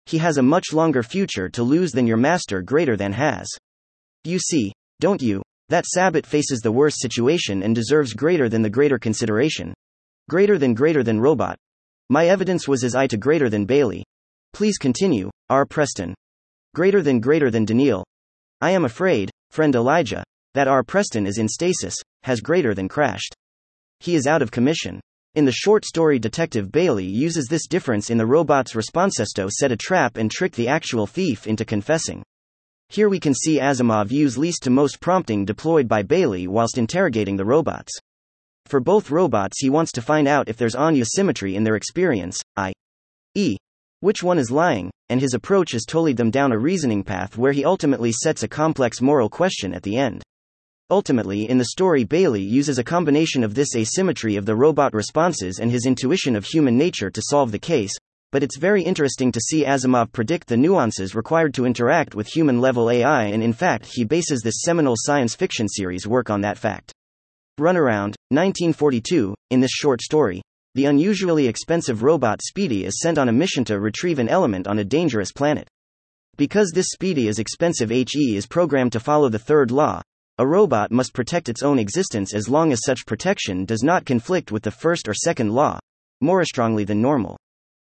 He 0.05 0.17
has 0.17 0.38
a 0.38 0.43
much 0.43 0.73
longer 0.73 1.03
future 1.03 1.49
to 1.49 1.63
lose 1.63 1.91
than 1.91 2.07
your 2.07 2.17
master 2.17 2.61
greater 2.61 2.97
than 2.97 3.13
has. 3.13 3.47
You 4.23 4.39
see, 4.39 4.73
don't 4.99 5.21
you, 5.21 5.43
that 5.69 5.85
Sabbat 5.85 6.25
faces 6.25 6.59
the 6.59 6.71
worst 6.71 6.99
situation 6.99 7.63
and 7.63 7.73
deserves 7.73 8.13
greater 8.13 8.49
than 8.49 8.61
the 8.61 8.69
greater 8.69 8.99
consideration. 8.99 9.73
Greater 10.29 10.57
than 10.57 10.73
greater 10.73 11.03
than 11.03 11.19
robot. 11.19 11.57
My 12.09 12.27
evidence 12.27 12.67
was 12.67 12.83
as 12.83 12.95
I 12.95 13.07
to 13.07 13.17
greater 13.17 13.49
than 13.49 13.65
Baley. 13.65 14.03
Please 14.53 14.77
continue, 14.77 15.29
R. 15.49 15.65
Preston. 15.65 16.13
Greater 16.75 17.01
than 17.01 17.19
greater 17.19 17.49
than 17.51 17.65
Daneel. 17.65 18.03
I 18.61 18.71
am 18.71 18.85
afraid, 18.85 19.29
friend 19.51 19.73
Elijah, 19.75 20.23
that 20.53 20.67
R. 20.67 20.83
Preston 20.83 21.25
is 21.25 21.38
in 21.38 21.47
stasis, 21.47 21.95
has 22.23 22.41
greater 22.41 22.73
than 22.73 22.88
crashed. 22.88 23.35
He 23.99 24.15
is 24.15 24.27
out 24.27 24.41
of 24.41 24.51
commission. 24.51 24.99
In 25.35 25.45
the 25.45 25.51
short 25.51 25.85
story, 25.85 26.17
Detective 26.17 26.71
Baley 26.71 27.07
uses 27.07 27.45
this 27.45 27.67
difference 27.67 28.09
in 28.09 28.17
the 28.17 28.25
robot's 28.25 28.75
responses 28.75 29.31
to 29.35 29.49
set 29.51 29.71
a 29.71 29.77
trap 29.77 30.17
and 30.17 30.31
trick 30.31 30.53
the 30.53 30.67
actual 30.67 31.05
thief 31.05 31.45
into 31.45 31.63
confessing. 31.63 32.23
Here 32.91 33.08
we 33.08 33.19
can 33.19 33.36
see 33.36 33.60
Asimov 33.60 34.10
use 34.10 34.36
least 34.36 34.63
to 34.63 34.72
most 34.72 35.00
prompting 35.00 35.46
deployed 35.46 35.88
by 35.88 36.01
Baley 36.01 36.48
whilst 36.48 36.79
interrogating 36.79 37.38
the 37.38 37.46
robots. 37.46 37.91
For 38.65 38.79
both 38.79 39.12
robots, 39.12 39.60
he 39.60 39.69
wants 39.69 39.91
to 39.91 40.01
find 40.01 40.27
out 40.27 40.50
if 40.50 40.58
there's 40.58 40.74
Anya 40.74 41.05
symmetry 41.05 41.55
in 41.55 41.63
their 41.63 41.75
experience, 41.75 42.41
i.e., 42.58 43.58
which 44.00 44.24
one 44.24 44.39
is 44.39 44.50
lying, 44.50 44.89
and 45.10 45.22
his 45.22 45.36
approach 45.36 45.74
has 45.74 45.86
totally 45.86 46.13
them 46.13 46.31
down 46.31 46.51
a 46.51 46.58
reasoning 46.58 47.03
path 47.03 47.38
where 47.38 47.51
he 47.51 47.63
ultimately 47.63 48.12
sets 48.12 48.41
a 48.41 48.48
complex 48.48 49.01
moral 49.01 49.29
question 49.29 49.72
at 49.75 49.84
the 49.84 49.96
end. 49.96 50.24
Ultimately, 50.89 51.48
in 51.48 51.60
the 51.60 51.65
story, 51.65 52.03
Baley 52.03 52.41
uses 52.41 52.79
a 52.79 52.84
combination 52.84 53.43
of 53.43 53.53
this 53.53 53.75
asymmetry 53.75 54.36
of 54.36 54.48
the 54.48 54.55
robot 54.55 54.96
responses 54.96 55.60
and 55.60 55.69
his 55.69 55.86
intuition 55.86 56.36
of 56.36 56.43
human 56.43 56.75
nature 56.75 57.12
to 57.12 57.22
solve 57.22 57.51
the 57.51 57.60
case, 57.60 57.96
but 58.31 58.43
it's 58.43 58.57
very 58.57 58.83
interesting 58.83 59.31
to 59.31 59.41
see 59.41 59.65
Asimov 59.65 60.12
predict 60.12 60.48
the 60.48 60.57
nuances 60.57 61.15
required 61.15 61.53
to 61.55 61.65
interact 61.65 62.13
with 62.13 62.27
human 62.27 62.62
level 62.62 62.89
AI, 62.89 63.25
and 63.25 63.41
in 63.41 63.53
fact, 63.53 63.88
he 63.88 64.03
bases 64.03 64.41
this 64.41 64.62
seminal 64.62 64.93
science 64.95 65.36
fiction 65.36 65.67
series 65.67 66.05
work 66.05 66.29
on 66.29 66.41
that 66.41 66.57
fact. 66.57 66.93
Runaround, 67.59 68.15
1942, 68.29 69.33
in 69.50 69.59
this 69.59 69.71
short 69.71 70.01
story, 70.01 70.41
the 70.75 70.86
unusually 70.86 71.48
expensive 71.48 72.03
robot 72.03 72.39
Speedy 72.43 72.86
is 72.86 73.01
sent 73.01 73.17
on 73.17 73.29
a 73.29 73.33
mission 73.33 73.65
to 73.65 73.79
retrieve 73.79 74.19
an 74.19 74.29
element 74.29 74.67
on 74.67 74.79
a 74.79 74.86
dangerous 74.86 75.31
planet. 75.31 75.67
Because 76.38 76.71
this 76.74 76.91
Speedy 76.91 77.27
is 77.27 77.39
expensive, 77.39 77.89
HE 77.89 78.38
is 78.38 78.45
programmed 78.45 78.93
to 78.93 79.00
follow 79.00 79.27
the 79.27 79.39
third 79.39 79.71
law. 79.71 80.01
A 80.38 80.48
robot 80.48 80.91
must 80.91 81.13
protect 81.13 81.50
its 81.50 81.63
own 81.63 81.79
existence 81.79 82.33
as 82.33 82.48
long 82.48 82.71
as 82.71 82.79
such 82.86 83.05
protection 83.05 83.65
does 83.65 83.83
not 83.83 84.05
conflict 84.05 84.51
with 84.51 84.63
the 84.63 84.71
first 84.71 85.09
or 85.09 85.13
second 85.13 85.51
law, 85.51 85.79
more 86.21 86.45
strongly 86.45 86.86
than 86.86 87.01
normal. 87.01 87.36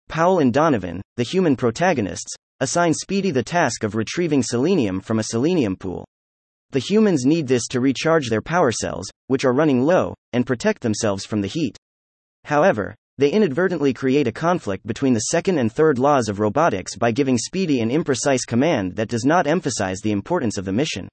Powell 0.08 0.38
and 0.38 0.52
Donovan, 0.52 1.00
the 1.16 1.22
human 1.22 1.56
protagonists, 1.56 2.34
assign 2.60 2.94
Speedy 2.94 3.30
the 3.30 3.42
task 3.42 3.84
of 3.84 3.94
retrieving 3.94 4.42
selenium 4.42 5.00
from 5.00 5.18
a 5.18 5.24
selenium 5.24 5.76
pool. 5.76 6.04
The 6.70 6.78
humans 6.78 7.24
need 7.24 7.46
this 7.46 7.66
to 7.68 7.80
recharge 7.80 8.28
their 8.28 8.42
power 8.42 8.72
cells, 8.72 9.08
which 9.28 9.44
are 9.44 9.52
running 9.52 9.82
low, 9.82 10.14
and 10.32 10.46
protect 10.46 10.82
themselves 10.82 11.24
from 11.24 11.40
the 11.40 11.48
heat. 11.48 11.76
However, 12.44 12.94
they 13.16 13.30
inadvertently 13.30 13.94
create 13.94 14.26
a 14.26 14.32
conflict 14.32 14.86
between 14.86 15.14
the 15.14 15.20
second 15.30 15.58
and 15.58 15.72
third 15.72 15.98
laws 15.98 16.28
of 16.28 16.40
robotics 16.40 16.96
by 16.96 17.12
giving 17.12 17.38
Speedy 17.38 17.80
an 17.80 17.90
imprecise 17.90 18.44
command 18.46 18.96
that 18.96 19.08
does 19.08 19.24
not 19.24 19.46
emphasize 19.46 20.00
the 20.00 20.10
importance 20.10 20.58
of 20.58 20.64
the 20.64 20.72
mission. 20.72 21.08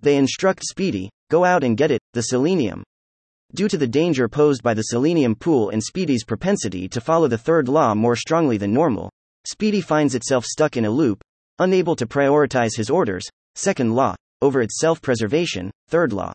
They 0.00 0.16
instruct 0.16 0.64
Speedy, 0.64 1.10
go 1.30 1.44
out 1.44 1.62
and 1.62 1.76
get 1.76 1.92
it, 1.92 2.00
the 2.12 2.22
selenium. 2.22 2.82
Due 3.54 3.68
to 3.68 3.78
the 3.78 3.86
danger 3.86 4.28
posed 4.28 4.62
by 4.62 4.74
the 4.74 4.82
selenium 4.82 5.34
pool 5.34 5.70
and 5.70 5.82
Speedy's 5.82 6.24
propensity 6.24 6.86
to 6.88 7.00
follow 7.00 7.28
the 7.28 7.38
third 7.38 7.68
law 7.68 7.94
more 7.94 8.14
strongly 8.14 8.58
than 8.58 8.74
normal, 8.74 9.10
Speedy 9.46 9.80
finds 9.80 10.14
itself 10.14 10.44
stuck 10.44 10.76
in 10.76 10.84
a 10.84 10.90
loop, 10.90 11.22
unable 11.58 11.96
to 11.96 12.06
prioritize 12.06 12.76
his 12.76 12.90
orders, 12.90 13.24
second 13.54 13.94
law, 13.94 14.14
over 14.42 14.60
its 14.60 14.78
self 14.78 15.00
preservation, 15.00 15.70
third 15.88 16.12
law. 16.12 16.32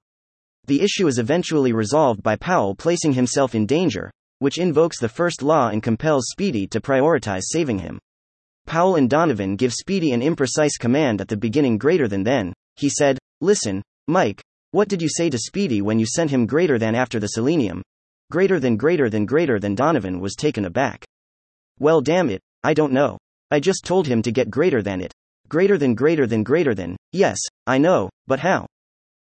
The 0.65 0.81
issue 0.81 1.07
is 1.07 1.19
eventually 1.19 1.71
resolved 1.71 2.23
by 2.23 2.35
Powell 2.35 2.73
placing 2.73 3.13
himself 3.13 3.53
in 3.53 3.67
danger, 3.67 4.09
which 4.39 4.57
invokes 4.57 4.99
the 4.99 5.07
first 5.09 5.43
law 5.43 5.69
and 5.69 5.83
compels 5.83 6.29
Speedy 6.31 6.65
to 6.67 6.81
prioritize 6.81 7.43
saving 7.43 7.79
him. 7.79 7.99
Powell 8.65 8.95
and 8.95 9.09
Donovan 9.09 9.55
give 9.55 9.73
Speedy 9.73 10.13
an 10.13 10.21
imprecise 10.21 10.79
command 10.79 11.21
at 11.21 11.27
the 11.27 11.37
beginning 11.37 11.77
greater 11.77 12.07
than 12.07 12.23
then. 12.23 12.53
He 12.75 12.89
said, 12.89 13.19
Listen, 13.39 13.83
Mike, 14.07 14.41
what 14.73 14.89
did 14.89 15.03
you 15.03 15.07
say 15.07 15.29
to 15.29 15.37
Speedy 15.37 15.83
when 15.83 15.99
you 15.99 16.05
sent 16.07 16.31
him 16.31 16.47
greater 16.47 16.79
than 16.79 16.95
after 16.95 17.19
the 17.19 17.27
selenium? 17.27 17.83
Greater 18.31 18.59
than 18.59 18.75
greater 18.75 19.07
than 19.07 19.23
greater 19.23 19.59
than 19.59 19.75
Donovan 19.75 20.19
was 20.19 20.33
taken 20.33 20.65
aback. 20.65 21.05
Well, 21.79 22.01
damn 22.01 22.31
it, 22.31 22.41
I 22.63 22.73
don't 22.73 22.91
know. 22.91 23.19
I 23.51 23.59
just 23.59 23.85
told 23.85 24.07
him 24.07 24.23
to 24.23 24.31
get 24.31 24.49
greater 24.49 24.81
than 24.81 24.99
it. 24.99 25.13
Greater 25.47 25.77
than 25.77 25.93
greater 25.93 26.25
than 26.25 26.41
greater 26.41 26.73
than, 26.73 26.97
yes, 27.11 27.37
I 27.67 27.77
know, 27.77 28.09
but 28.25 28.39
how? 28.39 28.65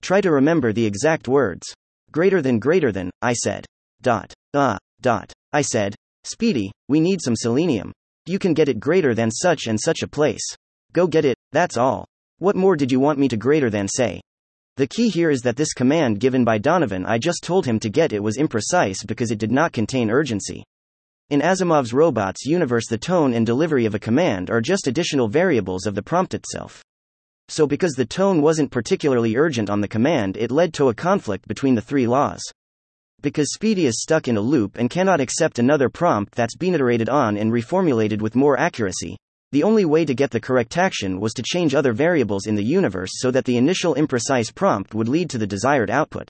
Try 0.03 0.21
to 0.21 0.31
remember 0.31 0.74
the 0.74 0.86
exact 0.86 1.27
words. 1.27 1.74
Greater 2.12 2.43
than 2.43 2.60
greater 2.60 2.91
than, 2.91 3.10
I 3.24 3.33
said. 3.33 3.65
Dot. 4.03 4.31
Ah. 4.53 4.77
Dot. 5.01 5.33
I 5.53 5.63
said, 5.63 5.95
Speedy, 6.24 6.71
we 6.88 7.00
need 7.00 7.19
some 7.19 7.36
selenium. 7.36 7.91
You 8.27 8.38
can 8.38 8.53
get 8.53 8.69
it 8.69 8.79
greater 8.79 9.15
than 9.15 9.31
such 9.31 9.65
and 9.65 9.81
such 9.81 10.03
a 10.03 10.07
place. 10.07 10.45
Go 10.93 11.07
get 11.07 11.25
it, 11.25 11.38
that's 11.51 11.77
all. 11.77 12.05
What 12.38 12.55
more 12.55 12.75
did 12.75 12.91
you 12.91 13.00
want 13.00 13.17
me 13.17 13.27
to 13.29 13.38
greater 13.38 13.71
than 13.71 13.88
say? 13.88 14.21
The 14.81 14.88
key 14.88 15.09
here 15.09 15.29
is 15.29 15.41
that 15.41 15.57
this 15.57 15.73
command 15.73 16.19
given 16.19 16.43
by 16.43 16.57
Donovan, 16.57 17.05
I 17.05 17.19
just 17.19 17.43
told 17.43 17.67
him 17.67 17.79
to 17.81 17.88
get 17.88 18.13
it 18.13 18.23
was 18.23 18.39
imprecise 18.39 19.05
because 19.05 19.29
it 19.29 19.38
did 19.38 19.51
not 19.51 19.73
contain 19.73 20.09
urgency. 20.09 20.63
In 21.29 21.39
Asimov's 21.39 21.93
robots 21.93 22.47
universe, 22.47 22.88
the 22.88 22.97
tone 22.97 23.35
and 23.35 23.45
delivery 23.45 23.85
of 23.85 23.93
a 23.93 24.00
command 24.00 24.50
are 24.50 24.59
just 24.59 24.88
additional 24.88 25.27
variables 25.27 25.85
of 25.85 25.93
the 25.93 26.01
prompt 26.01 26.33
itself. 26.33 26.81
So, 27.47 27.67
because 27.67 27.91
the 27.91 28.07
tone 28.07 28.41
wasn't 28.41 28.71
particularly 28.71 29.35
urgent 29.35 29.69
on 29.69 29.81
the 29.81 29.88
command, 29.88 30.35
it 30.35 30.50
led 30.50 30.73
to 30.73 30.89
a 30.89 30.95
conflict 30.95 31.47
between 31.47 31.75
the 31.75 31.81
three 31.81 32.07
laws 32.07 32.41
because 33.21 33.53
Speedy 33.53 33.85
is 33.85 34.01
stuck 34.01 34.27
in 34.27 34.35
a 34.35 34.41
loop 34.41 34.79
and 34.79 34.89
cannot 34.89 35.21
accept 35.21 35.59
another 35.59 35.89
prompt 35.89 36.33
that's 36.33 36.55
been 36.55 36.73
iterated 36.73 37.07
on 37.07 37.38
and 37.38 37.51
reformulated 37.51 38.19
with 38.19 38.35
more 38.35 38.57
accuracy. 38.57 39.15
The 39.51 39.63
only 39.63 39.84
way 39.84 40.05
to 40.05 40.15
get 40.15 40.31
the 40.31 40.39
correct 40.39 40.77
action 40.77 41.20
was 41.20 41.34
to 41.34 41.43
change 41.43 41.75
other 41.75 41.91
variables 41.91 42.46
in 42.48 42.55
the 42.55 42.63
universe 42.63 43.12
so 43.15 43.31
that 43.31 43.43
the 43.43 43.58
initial 43.58 43.96
imprecise 43.96 44.53
prompt 44.53 44.93
would 44.93 45.10
lead 45.10 45.29
to 45.31 45.38
the 45.38 45.48
desired 45.48 45.89
output. 45.89 46.29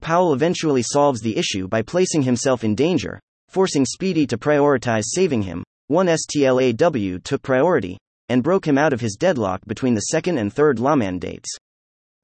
Powell 0.00 0.32
eventually 0.32 0.82
solves 0.82 1.20
the 1.20 1.36
issue 1.36 1.68
by 1.68 1.82
placing 1.82 2.22
himself 2.22 2.64
in 2.64 2.74
danger, 2.74 3.20
forcing 3.48 3.84
Speedy 3.84 4.26
to 4.26 4.38
prioritize 4.38 5.04
saving 5.04 5.42
him. 5.42 5.62
One 5.88 6.06
STLAW 6.06 7.22
took 7.22 7.42
priority 7.42 7.98
and 8.28 8.42
broke 8.42 8.66
him 8.66 8.78
out 8.78 8.92
of 8.92 9.00
his 9.00 9.16
deadlock 9.16 9.60
between 9.66 9.94
the 9.94 10.00
second 10.12 10.38
and 10.38 10.52
third 10.52 10.78
law 10.78 10.96
mandates. 10.96 11.48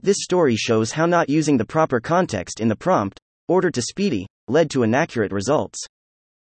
This 0.01 0.19
story 0.23 0.57
shows 0.57 0.93
how 0.93 1.07
not 1.07 1.29
using 1.29 1.59
the 1.59 1.65
proper 1.65 2.01
context 2.01 2.59
in 2.59 2.69
the 2.69 2.77
prompt 2.77 3.21
order 3.49 3.71
to 3.71 3.83
Speedy, 3.83 4.27
led 4.49 4.71
to 4.71 4.83
inaccurate 4.83 5.31
results. 5.31 5.79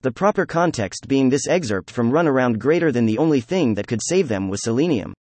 The 0.03 0.11
proper 0.11 0.47
context 0.47 1.09
being 1.09 1.29
this 1.29 1.47
excerpt 1.47 1.91
from 1.91 2.11
Runaround 2.11 2.59
greater 2.59 2.91
than 2.91 3.05
the 3.05 3.19
only 3.19 3.43
thing 3.43 3.75
that 3.75 3.87
could 3.87 4.01
save 4.03 4.29
them 4.29 4.49
was 4.49 4.63
selenium. 4.63 5.13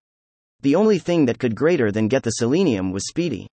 The 0.62 0.75
only 0.75 0.99
thing 0.99 1.26
that 1.26 1.38
could 1.38 1.54
greater 1.54 1.92
than 1.92 2.08
get 2.08 2.22
the 2.22 2.30
selenium 2.30 2.90
was 2.90 3.06
Speedy. 3.06 3.46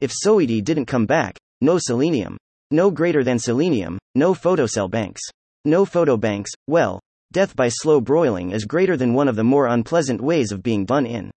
If 0.00 0.10
Speedy 0.10 0.60
didn't 0.60 0.86
come 0.86 1.06
back, 1.06 1.38
no 1.60 1.78
selenium. 1.78 2.36
No 2.72 2.90
greater 2.90 3.22
than 3.22 3.38
selenium, 3.38 3.96
no 4.16 4.34
photocell 4.34 4.90
banks. 4.90 5.22
No 5.64 5.84
photobanks, 5.84 6.50
well, 6.66 6.98
death 7.32 7.54
by 7.54 7.68
slow 7.68 8.00
broiling 8.00 8.50
is 8.50 8.64
greater 8.64 8.96
than 8.96 9.14
one 9.14 9.28
of 9.28 9.36
the 9.36 9.44
more 9.44 9.68
unpleasant 9.68 10.20
ways 10.20 10.50
of 10.50 10.64
being 10.64 10.84
done 10.84 11.06
in. 11.06 11.30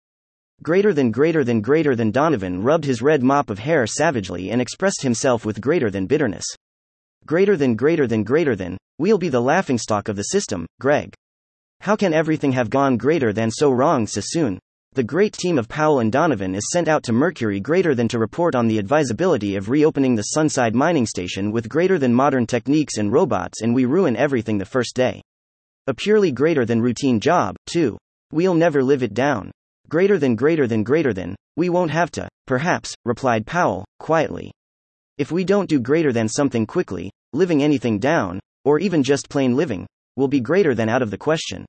Greater 0.62 0.94
than 0.94 1.10
greater 1.10 1.44
than 1.44 1.60
greater 1.60 1.94
than 1.94 2.10
Donovan 2.10 2.62
rubbed 2.62 2.86
his 2.86 3.02
red 3.02 3.22
mop 3.22 3.50
of 3.50 3.58
hair 3.58 3.86
savagely 3.86 4.50
and 4.50 4.62
expressed 4.62 5.02
himself 5.02 5.44
with 5.44 5.60
greater 5.60 5.90
than 5.90 6.06
bitterness. 6.06 6.46
Greater 7.26 7.58
than 7.58 7.76
greater 7.76 8.06
than 8.06 8.24
greater 8.24 8.56
than, 8.56 8.78
we'll 8.98 9.18
be 9.18 9.28
the 9.28 9.40
laughingstock 9.40 10.08
of 10.08 10.16
the 10.16 10.24
system, 10.24 10.66
Greg. 10.80 11.14
How 11.80 11.96
can 11.96 12.12
everything 12.12 12.52
have 12.52 12.70
gone 12.70 12.96
greater 12.96 13.32
than 13.32 13.50
so 13.50 13.70
wrong 13.70 14.06
so 14.06 14.20
soon? 14.22 14.58
The 14.94 15.04
great 15.04 15.32
team 15.32 15.58
of 15.58 15.68
Powell 15.68 16.00
and 16.00 16.10
Donovan 16.10 16.54
is 16.54 16.70
sent 16.72 16.88
out 16.88 17.04
to 17.04 17.12
Mercury 17.12 17.60
greater 17.60 17.94
than 17.94 18.08
to 18.08 18.18
report 18.18 18.54
on 18.54 18.66
the 18.66 18.78
advisability 18.78 19.54
of 19.54 19.68
reopening 19.68 20.16
the 20.16 20.22
Sunside 20.34 20.74
mining 20.74 21.06
station 21.06 21.52
with 21.52 21.68
greater 21.68 21.98
than 21.98 22.12
modern 22.12 22.46
techniques 22.46 22.96
and 22.96 23.12
robots, 23.12 23.62
and 23.62 23.74
we 23.74 23.84
ruin 23.84 24.16
everything 24.16 24.58
the 24.58 24.64
first 24.64 24.96
day. 24.96 25.22
A 25.86 25.94
purely 25.94 26.32
greater 26.32 26.64
than 26.64 26.82
routine 26.82 27.20
job, 27.20 27.54
too. 27.66 27.96
We'll 28.32 28.54
never 28.54 28.82
live 28.82 29.02
it 29.02 29.14
down. 29.14 29.52
Greater 29.88 30.18
than 30.18 30.34
greater 30.34 30.66
than 30.66 30.82
greater 30.82 31.12
than, 31.12 31.36
we 31.56 31.68
won't 31.68 31.90
have 31.90 32.10
to, 32.12 32.28
perhaps, 32.46 32.94
replied 33.04 33.46
Powell, 33.46 33.84
quietly. 33.98 34.50
If 35.16 35.30
we 35.30 35.44
don't 35.44 35.68
do 35.68 35.80
greater 35.80 36.12
than 36.12 36.28
something 36.28 36.66
quickly, 36.66 37.10
living 37.32 37.62
anything 37.62 37.98
down, 37.98 38.40
or 38.68 38.78
even 38.78 39.02
just 39.02 39.30
plain 39.30 39.56
living, 39.56 39.86
will 40.14 40.28
be 40.28 40.40
greater 40.40 40.74
than 40.74 40.90
out 40.90 41.00
of 41.00 41.10
the 41.10 41.16
question. 41.16 41.64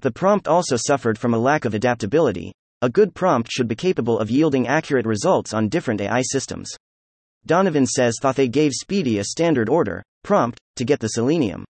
The 0.00 0.10
prompt 0.10 0.46
also 0.46 0.76
suffered 0.76 1.16
from 1.16 1.32
a 1.32 1.38
lack 1.38 1.64
of 1.64 1.72
adaptability. 1.72 2.52
A 2.82 2.90
good 2.90 3.14
prompt 3.14 3.50
should 3.50 3.68
be 3.68 3.74
capable 3.74 4.18
of 4.18 4.30
yielding 4.30 4.68
accurate 4.68 5.06
results 5.06 5.54
on 5.54 5.70
different 5.70 6.02
AI 6.02 6.20
systems. 6.20 6.68
Donovan 7.46 7.86
says 7.86 8.18
thought 8.20 8.36
they 8.36 8.48
gave 8.48 8.72
Speedy 8.74 9.18
a 9.18 9.24
standard 9.24 9.70
order, 9.70 10.02
prompt, 10.24 10.58
to 10.74 10.84
get 10.84 11.00
the 11.00 11.08
selenium. 11.08 11.64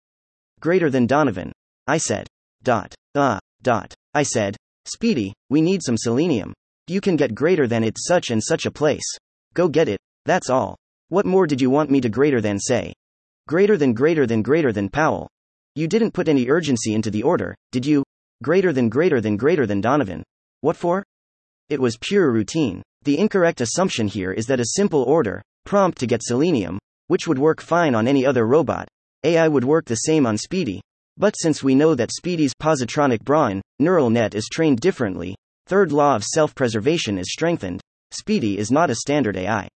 Greater 0.62 0.90
than 0.90 1.08
Donovan. 1.08 1.52
I 1.86 1.98
said. 1.98 2.26
Dot. 2.64 2.96
Ah. 3.16 3.36
Uh, 3.36 3.40
dot. 3.64 3.94
I 4.14 4.24
said, 4.24 4.56
Speedy, 4.86 5.34
we 5.50 5.62
need 5.62 5.84
some 5.84 5.98
selenium. 5.98 6.54
You 6.88 7.02
can 7.02 7.18
get 7.18 7.36
greater 7.36 7.68
than 7.68 7.84
it 7.84 7.98
such 8.00 8.30
and 8.30 8.42
such 8.42 8.66
a 8.66 8.72
place. 8.72 9.18
Go 9.56 9.68
get 9.68 9.90
it, 9.90 10.00
that's 10.24 10.50
all. 10.50 10.78
What 11.10 11.26
more 11.26 11.48
did 11.48 11.60
you 11.60 11.70
want 11.70 11.92
me 11.92 12.00
to 12.00 12.08
greater 12.08 12.40
than 12.40 12.60
say? 12.60 12.94
Greater 13.48 13.78
than 13.78 13.94
greater 13.94 14.26
than 14.26 14.42
greater 14.42 14.72
than 14.72 14.90
Powell. 14.90 15.28
You 15.76 15.88
didn't 15.88 16.14
put 16.14 16.28
any 16.28 16.50
urgency 16.50 16.94
into 16.94 17.12
the 17.12 17.24
order, 17.24 17.56
did 17.72 17.86
you? 17.86 18.04
Greater 18.42 18.74
than 18.74 18.90
greater 18.90 19.22
than 19.22 19.38
greater 19.38 19.66
than 19.66 19.82
Donovan. 19.82 20.24
What 20.62 20.76
for? 20.76 21.04
It 21.70 21.82
was 21.82 21.98
pure 21.98 22.32
routine. 22.32 22.82
The 23.04 23.18
incorrect 23.18 23.62
assumption 23.62 24.08
here 24.08 24.32
is 24.32 24.48
that 24.48 24.60
a 24.60 24.76
simple 24.76 25.04
order, 25.04 25.42
prompt 25.66 25.98
to 26.00 26.08
get 26.08 26.24
selenium, 26.24 26.80
which 27.08 27.28
would 27.28 27.40
work 27.40 27.62
fine 27.62 27.96
on 27.96 28.08
any 28.08 28.26
other 28.26 28.46
robot, 28.46 28.88
AI 29.24 29.48
would 29.48 29.64
work 29.64 29.86
the 29.86 29.96
same 29.96 30.26
on 30.26 30.38
Speedy, 30.38 30.82
but 31.18 31.36
since 31.38 31.64
we 31.64 31.76
know 31.76 31.96
that 31.96 32.14
Speedy's 32.14 32.54
positronic 32.54 33.24
brain 33.24 33.62
neural 33.80 34.10
net 34.10 34.36
is 34.36 34.48
trained 34.52 34.80
differently, 34.80 35.36
Third 35.66 35.94
law 35.94 36.16
of 36.16 36.26
self 36.26 36.54
preservation 36.54 37.18
is 37.18 37.32
strengthened. 37.32 37.80
Speedy 38.12 38.58
is 38.58 38.70
not 38.70 38.90
a 38.90 38.96
standard 38.96 39.38
AI. 39.38 39.70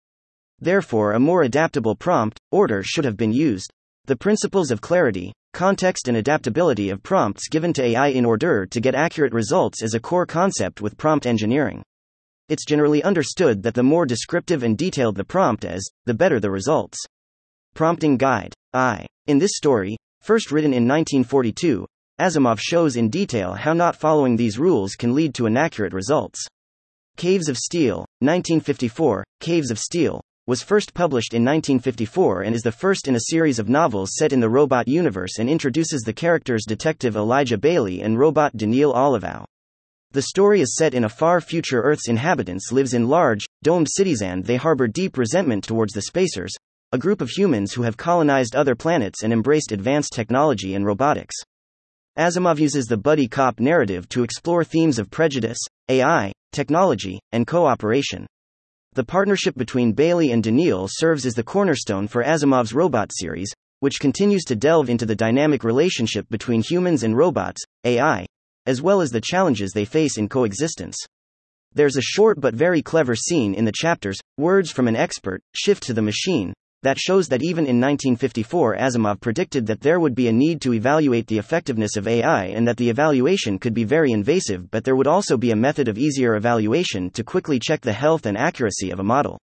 Therefore, 0.59 1.13
a 1.13 1.19
more 1.19 1.43
adaptable 1.43 1.95
prompt 1.95 2.39
order 2.51 2.81
should 2.83 3.05
have 3.05 3.17
been 3.17 3.31
used. 3.31 3.71
The 4.05 4.15
principles 4.15 4.71
of 4.71 4.81
clarity, 4.81 5.33
context, 5.53 6.07
and 6.07 6.17
adaptability 6.17 6.89
of 6.89 7.03
prompts 7.03 7.47
given 7.49 7.73
to 7.73 7.83
AI 7.83 8.07
in 8.07 8.25
order 8.25 8.65
to 8.65 8.81
get 8.81 8.95
accurate 8.95 9.33
results 9.33 9.83
is 9.83 9.93
a 9.93 9.99
core 9.99 10.25
concept 10.25 10.81
with 10.81 10.97
prompt 10.97 11.25
engineering. 11.25 11.83
It's 12.49 12.65
generally 12.65 13.03
understood 13.03 13.61
that 13.63 13.73
the 13.73 13.83
more 13.83 14.05
descriptive 14.05 14.63
and 14.63 14.77
detailed 14.77 15.15
the 15.15 15.25
prompt 15.25 15.65
is, 15.65 15.91
the 16.05 16.13
better 16.13 16.39
the 16.39 16.49
results. 16.49 16.97
Prompting 17.73 18.17
Guide 18.17 18.53
I. 18.73 19.05
In 19.27 19.37
this 19.37 19.57
story, 19.57 19.97
first 20.21 20.51
written 20.51 20.71
in 20.71 20.87
1942, 20.87 21.85
Asimov 22.19 22.59
shows 22.59 22.95
in 22.95 23.09
detail 23.09 23.53
how 23.53 23.73
not 23.73 23.95
following 23.95 24.35
these 24.35 24.57
rules 24.57 24.95
can 24.95 25.13
lead 25.13 25.35
to 25.35 25.45
inaccurate 25.45 25.93
results. 25.93 26.43
Caves 27.17 27.49
of 27.49 27.57
Steel, 27.57 28.05
1954, 28.21 29.23
Caves 29.41 29.69
of 29.69 29.77
Steel, 29.77 30.21
was 30.47 30.63
first 30.63 30.93
published 30.93 31.33
in 31.33 31.43
1954 31.43 32.43
and 32.43 32.55
is 32.55 32.61
the 32.61 32.71
first 32.71 33.09
in 33.09 33.15
a 33.15 33.29
series 33.29 33.59
of 33.59 33.67
novels 33.67 34.11
set 34.15 34.31
in 34.31 34.39
the 34.39 34.47
robot 34.47 34.87
universe 34.87 35.39
and 35.39 35.49
introduces 35.49 36.03
the 36.03 36.13
characters 36.13 36.63
Detective 36.65 37.17
Elijah 37.17 37.57
Baley 37.57 38.01
and 38.01 38.17
robot 38.17 38.55
Daneel 38.55 38.95
Olivaw. 38.95 39.43
The 40.11 40.21
story 40.21 40.61
is 40.61 40.77
set 40.77 40.93
in 40.93 41.03
a 41.03 41.09
far 41.09 41.41
future 41.41 41.81
Earth's 41.81 42.07
inhabitants 42.07 42.71
lives 42.71 42.93
in 42.93 43.09
large, 43.09 43.45
domed 43.61 43.89
cities 43.89 44.21
and 44.21 44.41
they 44.41 44.55
harbor 44.55 44.87
deep 44.87 45.17
resentment 45.17 45.65
towards 45.65 45.91
the 45.91 46.03
Spacers, 46.03 46.53
a 46.93 46.97
group 46.97 47.19
of 47.19 47.29
humans 47.29 47.73
who 47.73 47.81
have 47.81 47.97
colonized 47.97 48.55
other 48.55 48.73
planets 48.73 49.23
and 49.23 49.33
embraced 49.33 49.73
advanced 49.73 50.13
technology 50.13 50.75
and 50.75 50.85
robotics. 50.85 51.35
Asimov 52.17 52.57
uses 52.57 52.85
the 52.85 52.95
buddy 52.95 53.27
cop 53.27 53.59
narrative 53.59 54.07
to 54.07 54.23
explore 54.23 54.63
themes 54.63 54.97
of 54.97 55.11
prejudice, 55.11 55.59
AI, 55.89 56.31
technology, 56.53 57.19
and 57.33 57.45
cooperation. 57.45 58.25
The 58.97 59.03
partnership 59.03 59.55
between 59.55 59.93
Baley 59.93 60.33
and 60.33 60.43
Daneel 60.43 60.89
serves 60.91 61.27
as 61.27 61.35
the 61.35 61.43
cornerstone 61.43 62.07
for 62.07 62.23
Asimov's 62.23 62.73
robot 62.73 63.11
series, 63.13 63.53
which 63.79 63.99
continues 63.99 64.43
to 64.45 64.55
delve 64.55 64.89
into 64.89 65.05
the 65.05 65.15
dynamic 65.15 65.63
relationship 65.63 66.27
between 66.31 66.63
humans 66.63 67.03
and 67.03 67.15
robots, 67.15 67.61
AI, 67.83 68.25
as 68.65 68.81
well 68.81 68.99
as 68.99 69.11
the 69.11 69.21
challenges 69.21 69.71
they 69.71 69.85
face 69.85 70.17
in 70.17 70.27
coexistence. 70.27 70.97
There's 71.75 71.95
a 71.95 72.01
short 72.01 72.41
but 72.41 72.55
very 72.55 72.81
clever 72.81 73.15
scene 73.15 73.53
in 73.53 73.65
the 73.65 73.71
chapters, 73.71 74.17
Words 74.39 74.71
from 74.71 74.87
an 74.87 74.95
Expert, 74.95 75.41
Shift 75.53 75.83
to 75.83 75.93
the 75.93 76.01
Machine, 76.01 76.51
that 76.87 76.97
shows 76.97 77.27
that 77.27 77.43
even 77.43 77.65
in 77.65 77.81
1954 77.81 78.77
Asimov 78.77 79.19
predicted 79.19 79.65
that 79.67 79.81
there 79.81 79.99
would 79.99 80.15
be 80.15 80.29
a 80.29 80.31
need 80.31 80.61
to 80.61 80.73
evaluate 80.73 81.27
the 81.27 81.37
effectiveness 81.37 81.97
of 81.97 82.07
AI 82.07 82.45
and 82.45 82.65
that 82.65 82.77
the 82.77 82.89
evaluation 82.89 83.59
could 83.59 83.73
be 83.73 83.83
very 83.83 84.13
invasive, 84.13 84.71
but 84.71 84.85
there 84.85 84.95
would 84.95 85.05
also 85.05 85.35
be 85.35 85.51
a 85.51 85.55
method 85.57 85.89
of 85.89 85.97
easier 85.97 86.37
evaluation 86.37 87.09
to 87.09 87.25
quickly 87.25 87.59
check 87.59 87.81
the 87.81 87.91
health 87.91 88.25
and 88.25 88.37
accuracy 88.37 88.89
of 88.89 89.01
a 89.01 89.03
model. 89.03 89.37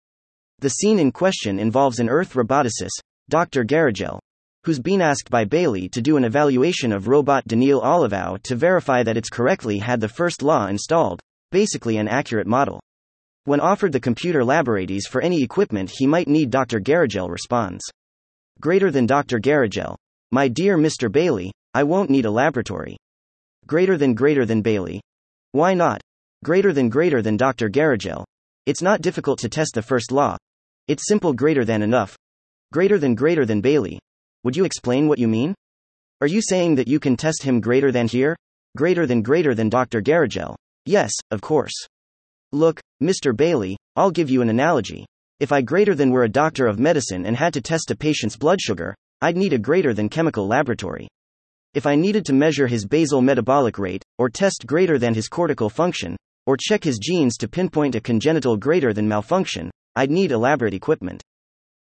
The 0.60 0.68
scene 0.68 1.00
in 1.00 1.10
question 1.10 1.58
involves 1.58 1.98
an 1.98 2.08
Earth 2.08 2.34
roboticist, 2.34 3.00
Dr. 3.28 3.64
Gerrigel, 3.64 4.20
who's 4.62 4.78
been 4.78 5.02
asked 5.02 5.28
by 5.28 5.44
Baley 5.44 5.90
to 5.90 6.00
do 6.00 6.16
an 6.16 6.22
evaluation 6.22 6.92
of 6.92 7.08
robot 7.08 7.48
Daneel 7.48 7.82
Olivaw 7.82 8.40
to 8.44 8.54
verify 8.54 9.02
that 9.02 9.16
it's 9.16 9.28
correctly 9.28 9.78
had 9.78 10.00
the 10.00 10.06
first 10.06 10.44
law 10.44 10.68
installed, 10.68 11.20
basically 11.50 11.96
an 11.96 12.06
accurate 12.06 12.46
model. 12.46 12.80
When 13.44 13.58
offered 13.58 13.92
the 13.92 14.00
computer 14.00 14.44
laboratories 14.44 15.06
for 15.06 15.20
any 15.20 15.42
equipment 15.42 15.90
he 15.92 16.06
might 16.06 16.28
need, 16.28 16.50
Dr. 16.50 16.78
Gerrigel 16.78 17.28
responds. 17.28 17.82
Greater 18.60 18.90
than 18.92 19.06
Dr. 19.06 19.40
Gerrigel. 19.40 19.96
My 20.30 20.46
dear 20.46 20.78
Mr. 20.78 21.10
Baley, 21.10 21.50
I 21.74 21.82
won't 21.82 22.08
need 22.08 22.24
a 22.24 22.30
laboratory. 22.30 22.96
Greater 23.66 23.98
than 23.98 24.14
greater 24.14 24.46
than 24.46 24.62
Baley. 24.62 25.00
Why 25.50 25.74
not? 25.74 26.00
Greater 26.44 26.72
than 26.72 26.88
greater 26.88 27.20
than 27.20 27.36
Dr. 27.36 27.68
Gerrigel. 27.68 28.24
It's 28.66 28.82
not 28.82 29.02
difficult 29.02 29.40
to 29.40 29.48
test 29.48 29.74
the 29.74 29.82
first 29.82 30.12
law. 30.12 30.36
It's 30.86 31.08
simple 31.08 31.32
greater 31.32 31.64
than 31.64 31.82
enough. 31.82 32.16
Greater 32.72 32.98
than 32.98 33.16
greater 33.16 33.44
than 33.44 33.60
Baley. 33.60 33.98
Would 34.44 34.56
you 34.56 34.64
explain 34.64 35.08
what 35.08 35.18
you 35.18 35.26
mean? 35.26 35.54
Are 36.20 36.28
you 36.28 36.40
saying 36.40 36.76
that 36.76 36.88
you 36.88 37.00
can 37.00 37.16
test 37.16 37.42
him 37.42 37.60
greater 37.60 37.90
than 37.90 38.06
here? 38.06 38.36
Greater 38.76 39.04
than 39.04 39.22
greater 39.22 39.54
than 39.54 39.68
Dr. 39.68 40.00
Gerrigel? 40.00 40.54
Yes, 40.86 41.12
of 41.32 41.40
course. 41.40 41.88
Look, 42.54 42.80
Mr. 43.02 43.34
Baley, 43.34 43.76
I'll 43.96 44.10
give 44.10 44.28
you 44.28 44.42
an 44.42 44.50
analogy. 44.50 45.06
If 45.40 45.52
I 45.52 45.62
greater 45.62 45.94
than 45.94 46.10
were 46.10 46.24
a 46.24 46.28
doctor 46.28 46.66
of 46.66 46.78
medicine 46.78 47.24
and 47.24 47.34
had 47.34 47.54
to 47.54 47.62
test 47.62 47.90
a 47.90 47.96
patient's 47.96 48.36
blood 48.36 48.60
sugar, 48.60 48.94
I'd 49.22 49.38
need 49.38 49.54
a 49.54 49.58
greater 49.58 49.94
than 49.94 50.10
chemical 50.10 50.46
laboratory. 50.46 51.08
If 51.72 51.86
I 51.86 51.94
needed 51.94 52.26
to 52.26 52.34
measure 52.34 52.66
his 52.66 52.84
basal 52.84 53.22
metabolic 53.22 53.78
rate, 53.78 54.04
or 54.18 54.28
test 54.28 54.66
greater 54.66 54.98
than 54.98 55.14
his 55.14 55.28
cortical 55.28 55.70
function, 55.70 56.14
or 56.44 56.58
check 56.58 56.84
his 56.84 56.98
genes 56.98 57.38
to 57.38 57.48
pinpoint 57.48 57.94
a 57.94 58.02
congenital 58.02 58.58
greater 58.58 58.92
than 58.92 59.08
malfunction, 59.08 59.70
I'd 59.96 60.10
need 60.10 60.30
elaborate 60.30 60.74
equipment. 60.74 61.22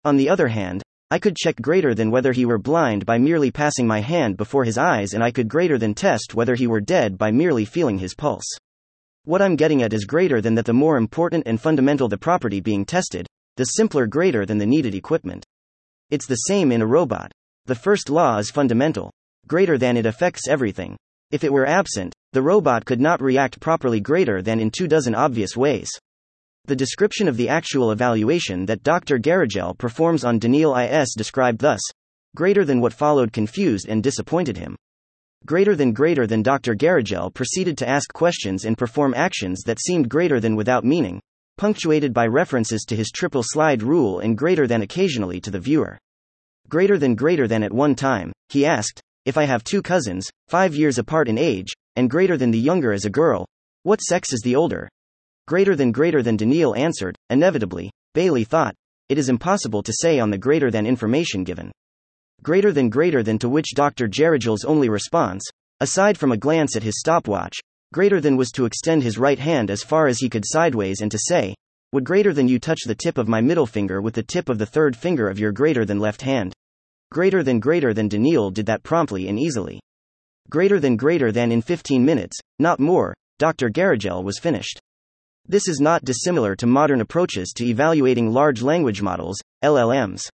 On 0.05 0.17
the 0.17 0.29
other 0.29 0.49
hand, 0.49 0.83
I 1.09 1.17
could 1.17 1.35
check 1.35 1.55
greater 1.59 1.95
than 1.95 2.11
whether 2.11 2.31
he 2.31 2.45
were 2.45 2.59
blind 2.59 3.07
by 3.07 3.17
merely 3.17 3.49
passing 3.49 3.87
my 3.87 4.01
hand 4.01 4.37
before 4.37 4.65
his 4.65 4.77
eyes, 4.77 5.15
and 5.15 5.23
I 5.23 5.31
could 5.31 5.47
greater 5.47 5.79
than 5.79 5.95
test 5.95 6.35
whether 6.35 6.53
he 6.53 6.67
were 6.67 6.79
dead 6.79 7.17
by 7.17 7.31
merely 7.31 7.65
feeling 7.65 7.97
his 7.97 8.13
pulse. 8.13 8.45
What 9.25 9.41
I'm 9.41 9.55
getting 9.55 9.83
at 9.83 9.93
is 9.93 10.05
greater 10.05 10.41
than 10.41 10.55
that 10.55 10.65
the 10.65 10.73
more 10.73 10.97
important 10.97 11.43
and 11.45 11.59
fundamental 11.59 12.07
the 12.07 12.17
property 12.17 12.61
being 12.61 12.85
tested, 12.85 13.27
the 13.57 13.65
simpler 13.65 14.07
greater 14.07 14.45
than 14.45 14.57
the 14.57 14.65
needed 14.65 14.95
equipment. 14.95 15.45
It's 16.09 16.25
the 16.25 16.35
same 16.35 16.71
in 16.71 16.81
a 16.81 16.87
robot. 16.87 17.31
The 17.65 17.75
first 17.75 18.09
law 18.09 18.37
is 18.37 18.49
fundamental. 18.49 19.11
Greater 19.47 19.77
than 19.77 19.97
it 19.97 20.05
affects 20.05 20.47
everything. 20.47 20.97
If 21.31 21.43
it 21.43 21.53
were 21.53 21.67
absent, 21.67 22.13
the 22.31 22.41
robot 22.41 22.85
could 22.85 23.01
not 23.01 23.21
react 23.21 23.59
properly 23.59 23.99
greater 23.99 24.41
than 24.41 24.59
in 24.59 24.71
two 24.71 24.87
dozen 24.87 25.13
obvious 25.13 25.57
ways. 25.57 25.89
The 26.65 26.75
description 26.75 27.27
of 27.27 27.37
the 27.37 27.49
actual 27.49 27.91
evaluation 27.91 28.65
that 28.67 28.83
Dr. 28.83 29.19
Gerrigel 29.19 29.77
performs 29.77 30.23
on 30.23 30.39
Daneel 30.39 30.75
is 31.01 31.13
described 31.17 31.59
thus 31.59 31.81
greater 32.35 32.63
than 32.63 32.79
what 32.79 32.93
followed 32.93 33.33
confused 33.33 33.87
and 33.89 34.01
disappointed 34.01 34.57
him. 34.57 34.75
Greater 35.45 35.75
than 35.75 35.93
greater 35.93 36.27
than 36.27 36.43
Dr. 36.43 36.75
Gerrigel 36.75 37.33
proceeded 37.33 37.77
to 37.77 37.89
ask 37.89 38.11
questions 38.13 38.65
and 38.65 38.77
perform 38.77 39.13
actions 39.13 39.61
that 39.65 39.79
seemed 39.79 40.09
greater 40.09 40.39
than 40.39 40.55
without 40.55 40.83
meaning, 40.83 41.19
punctuated 41.57 42.13
by 42.13 42.27
references 42.27 42.83
to 42.87 42.95
his 42.95 43.09
triple 43.09 43.43
slide 43.43 43.81
rule 43.81 44.19
and 44.19 44.37
greater 44.37 44.67
than 44.67 44.81
occasionally 44.81 45.39
to 45.39 45.49
the 45.49 45.59
viewer. 45.59 45.97
Greater 46.67 46.97
than 46.97 47.15
greater 47.15 47.47
than 47.47 47.63
at 47.63 47.73
one 47.73 47.95
time, 47.95 48.31
he 48.49 48.65
asked, 48.65 49.01
If 49.25 49.37
I 49.37 49.45
have 49.45 49.63
two 49.63 49.81
cousins, 49.81 50.27
five 50.47 50.75
years 50.75 50.97
apart 50.97 51.27
in 51.27 51.37
age, 51.37 51.69
and 51.95 52.09
greater 52.09 52.37
than 52.37 52.51
the 52.51 52.59
younger 52.59 52.91
is 52.93 53.05
a 53.05 53.09
girl, 53.09 53.45
what 53.83 54.01
sex 54.01 54.33
is 54.33 54.41
the 54.41 54.55
older? 54.55 54.87
Greater 55.47 55.75
than 55.75 55.91
greater 55.91 56.21
than 56.21 56.37
Daneel 56.37 56.77
answered, 56.77 57.15
inevitably, 57.29 57.89
Baley 58.13 58.45
thought, 58.45 58.75
it 59.07 59.17
is 59.17 59.29
impossible 59.29 59.81
to 59.81 59.93
say 59.93 60.19
on 60.19 60.29
the 60.29 60.37
greater 60.37 60.69
than 60.69 60.85
information 60.85 61.43
given. 61.43 61.71
Greater 62.41 62.71
than 62.71 62.89
greater 62.89 63.21
than 63.21 63.37
to 63.39 63.49
which 63.49 63.73
Dr. 63.75 64.07
Gerrigel's 64.07 64.63
only 64.63 64.87
response, 64.87 65.43
aside 65.81 66.17
from 66.17 66.31
a 66.31 66.37
glance 66.37 66.77
at 66.77 66.83
his 66.83 66.99
stopwatch, 66.99 67.57
greater 67.91 68.21
than 68.21 68.37
was 68.37 68.51
to 68.51 68.65
extend 68.65 69.03
his 69.03 69.17
right 69.17 69.39
hand 69.39 69.69
as 69.69 69.83
far 69.83 70.07
as 70.07 70.19
he 70.19 70.29
could 70.29 70.45
sideways 70.45 71.01
and 71.01 71.11
to 71.11 71.19
say, 71.19 71.53
Would 71.91 72.05
greater 72.05 72.33
than 72.33 72.47
you 72.47 72.57
touch 72.57 72.79
the 72.85 72.95
tip 72.95 73.17
of 73.17 73.27
my 73.27 73.41
middle 73.41 73.65
finger 73.65 74.01
with 74.01 74.13
the 74.13 74.23
tip 74.23 74.47
of 74.47 74.57
the 74.57 74.65
third 74.65 74.95
finger 74.95 75.27
of 75.27 75.37
your 75.37 75.51
greater 75.51 75.83
than 75.83 75.99
left 75.99 76.21
hand? 76.21 76.53
Greater 77.11 77.43
than 77.43 77.59
greater 77.59 77.93
than 77.93 78.07
Daneel 78.07 78.53
did 78.53 78.67
that 78.67 78.83
promptly 78.83 79.27
and 79.27 79.37
easily. 79.37 79.81
Greater 80.49 80.79
than 80.79 80.95
greater 80.95 81.31
than 81.31 81.51
in 81.51 81.61
15 81.61 82.05
minutes, 82.05 82.37
not 82.57 82.79
more, 82.79 83.13
Dr. 83.37 83.69
Gerrigel 83.69 84.23
was 84.23 84.39
finished. 84.39 84.79
This 85.47 85.67
is 85.67 85.79
not 85.79 86.05
dissimilar 86.05 86.55
to 86.55 86.67
modern 86.67 87.01
approaches 87.01 87.51
to 87.55 87.65
evaluating 87.65 88.31
large 88.31 88.61
language 88.61 89.01
models, 89.01 89.37
LLMs. 89.63 90.29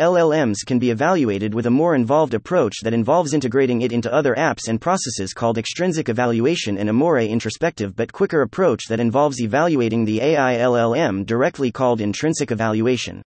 LLMs 0.00 0.64
can 0.66 0.78
be 0.78 0.90
evaluated 0.90 1.52
with 1.52 1.66
a 1.66 1.70
more 1.70 1.94
involved 1.94 2.32
approach 2.32 2.76
that 2.82 2.94
involves 2.94 3.34
integrating 3.34 3.82
it 3.82 3.92
into 3.92 4.12
other 4.12 4.34
apps 4.34 4.68
and 4.68 4.80
processes 4.80 5.34
called 5.34 5.58
extrinsic 5.58 6.08
evaluation 6.08 6.78
and 6.78 6.88
a 6.88 6.92
more 6.94 7.20
introspective 7.20 7.94
but 7.94 8.10
quicker 8.10 8.40
approach 8.40 8.86
that 8.88 9.00
involves 9.00 9.40
evaluating 9.42 10.06
the 10.06 10.22
AI 10.22 10.56
LLM 10.56 11.26
directly 11.26 11.70
called 11.70 12.00
intrinsic 12.00 12.50
evaluation. 12.50 13.20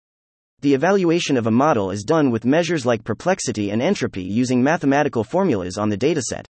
The 0.62 0.74
evaluation 0.74 1.36
of 1.36 1.48
a 1.48 1.52
model 1.52 1.92
is 1.92 2.06
done 2.06 2.32
with 2.32 2.46
measures 2.46 2.86
like 2.86 3.04
perplexity 3.04 3.72
and 3.72 3.82
entropy 3.82 4.24
using 4.24 4.64
mathematical 4.64 5.26
formulas 5.26 5.78
on 5.78 5.90
the 5.90 5.98
dataset. 5.98 6.46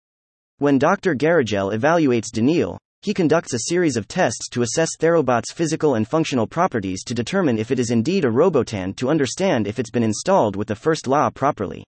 When 0.58 0.78
Dr. 0.78 1.16
Gerrigel 1.16 1.74
evaluates 1.74 2.30
Daneel, 2.32 2.78
he 3.04 3.16
conducts 3.16 3.54
a 3.54 3.68
series 3.68 3.98
of 3.98 4.08
tests 4.08 4.48
to 4.50 4.62
assess 4.62 4.90
Therobot's 5.00 5.52
physical 5.52 5.96
and 5.96 6.08
functional 6.08 6.46
properties 6.46 7.04
to 7.06 7.16
determine 7.16 7.58
if 7.58 7.72
it 7.72 7.80
is 7.80 7.90
indeed 7.90 8.26
a 8.26 8.30
robotan 8.30 8.96
to 8.98 9.10
understand 9.10 9.66
if 9.66 9.80
it's 9.80 9.90
been 9.90 10.04
installed 10.04 10.56
with 10.56 10.68
the 10.68 10.76
first 10.76 11.08
law 11.08 11.30
properly. 11.32 11.84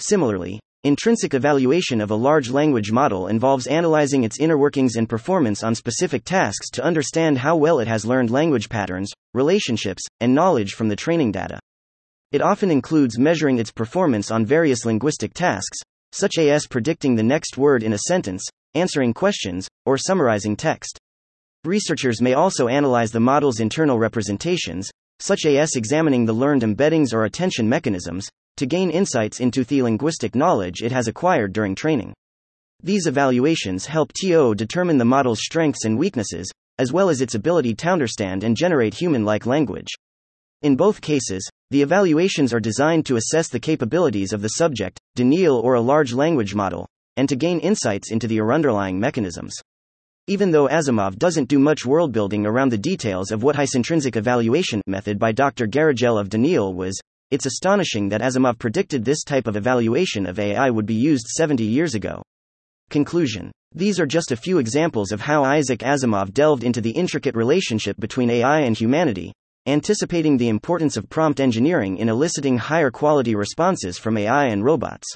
Similarly, 0.00 0.58
intrinsic 0.82 1.34
evaluation 1.34 2.00
of 2.00 2.10
a 2.10 2.16
large 2.16 2.50
language 2.50 2.90
model 2.90 3.28
involves 3.28 3.68
analyzing 3.68 4.24
its 4.24 4.40
inner 4.40 4.58
workings 4.58 4.96
and 4.96 5.08
performance 5.08 5.62
on 5.62 5.76
specific 5.76 6.24
tasks 6.24 6.68
to 6.70 6.82
understand 6.82 7.38
how 7.38 7.54
well 7.54 7.78
it 7.78 7.86
has 7.86 8.04
learned 8.04 8.30
language 8.30 8.68
patterns, 8.68 9.12
relationships, 9.34 10.02
and 10.18 10.34
knowledge 10.34 10.72
from 10.72 10.88
the 10.88 10.96
training 10.96 11.30
data. 11.30 11.60
It 12.32 12.42
often 12.42 12.72
includes 12.72 13.18
measuring 13.20 13.58
its 13.58 13.70
performance 13.70 14.32
on 14.32 14.44
various 14.46 14.84
linguistic 14.84 15.32
tasks, 15.32 15.78
such 16.12 16.38
as 16.38 16.66
predicting 16.66 17.14
the 17.14 17.22
next 17.22 17.56
word 17.56 17.84
in 17.84 17.92
a 17.92 17.98
sentence, 17.98 18.42
answering 18.74 19.12
questions, 19.12 19.68
or 19.86 19.98
summarizing 19.98 20.56
text. 20.56 20.98
Researchers 21.64 22.22
may 22.22 22.34
also 22.34 22.68
analyze 22.68 23.12
the 23.12 23.20
model's 23.20 23.60
internal 23.60 23.98
representations, 23.98 24.90
such 25.18 25.44
as 25.44 25.76
examining 25.76 26.24
the 26.24 26.32
learned 26.32 26.62
embeddings 26.62 27.12
or 27.12 27.24
attention 27.24 27.68
mechanisms, 27.68 28.28
to 28.56 28.66
gain 28.66 28.90
insights 28.90 29.40
into 29.40 29.64
the 29.64 29.82
linguistic 29.82 30.34
knowledge 30.34 30.82
it 30.82 30.92
has 30.92 31.08
acquired 31.08 31.52
during 31.52 31.74
training. 31.74 32.14
These 32.82 33.06
evaluations 33.06 33.86
help 33.86 34.12
TO 34.14 34.54
determine 34.54 34.96
the 34.96 35.04
model's 35.04 35.40
strengths 35.42 35.84
and 35.84 35.98
weaknesses, 35.98 36.50
as 36.78 36.92
well 36.92 37.10
as 37.10 37.20
its 37.20 37.34
ability 37.34 37.74
to 37.74 37.88
understand 37.88 38.42
and 38.42 38.56
generate 38.56 38.94
human 38.94 39.24
like 39.24 39.44
language. 39.44 39.88
In 40.62 40.76
both 40.76 41.02
cases, 41.02 41.46
the 41.70 41.82
evaluations 41.82 42.54
are 42.54 42.60
designed 42.60 43.04
to 43.06 43.16
assess 43.16 43.48
the 43.48 43.60
capabilities 43.60 44.32
of 44.32 44.40
the 44.40 44.48
subject, 44.48 44.98
Daneel 45.16 45.62
or 45.62 45.74
a 45.74 45.80
large 45.80 46.14
language 46.14 46.54
model, 46.54 46.86
and 47.20 47.28
to 47.28 47.36
gain 47.36 47.60
insights 47.60 48.10
into 48.10 48.26
the 48.26 48.40
underlying 48.40 48.98
mechanisms. 48.98 49.54
Even 50.26 50.50
though 50.50 50.68
Asimov 50.68 51.18
doesn't 51.18 51.50
do 51.50 51.58
much 51.58 51.82
worldbuilding 51.82 52.46
around 52.46 52.70
the 52.70 52.78
details 52.78 53.30
of 53.30 53.42
what 53.42 53.56
his 53.56 53.74
intrinsic 53.74 54.16
evaluation 54.16 54.80
method 54.86 55.18
by 55.18 55.30
Dr. 55.30 55.66
Gerrigel 55.66 56.18
of 56.18 56.30
Daneel 56.30 56.74
was, 56.74 56.98
it's 57.30 57.44
astonishing 57.44 58.08
that 58.08 58.22
Asimov 58.22 58.58
predicted 58.58 59.04
this 59.04 59.22
type 59.22 59.46
of 59.46 59.56
evaluation 59.56 60.24
of 60.24 60.38
AI 60.38 60.70
would 60.70 60.86
be 60.86 60.94
used 60.94 61.26
70 61.26 61.62
years 61.62 61.94
ago. 61.94 62.22
Conclusion 62.88 63.52
These 63.74 64.00
are 64.00 64.06
just 64.06 64.32
a 64.32 64.36
few 64.36 64.56
examples 64.56 65.12
of 65.12 65.20
how 65.20 65.44
Isaac 65.44 65.80
Asimov 65.80 66.32
delved 66.32 66.64
into 66.64 66.80
the 66.80 66.92
intricate 66.92 67.36
relationship 67.36 68.00
between 68.00 68.30
AI 68.30 68.60
and 68.60 68.74
humanity, 68.74 69.30
anticipating 69.66 70.38
the 70.38 70.48
importance 70.48 70.96
of 70.96 71.10
prompt 71.10 71.38
engineering 71.38 71.98
in 71.98 72.08
eliciting 72.08 72.56
higher 72.56 72.90
quality 72.90 73.34
responses 73.34 73.98
from 73.98 74.16
AI 74.16 74.46
and 74.46 74.64
robots. 74.64 75.06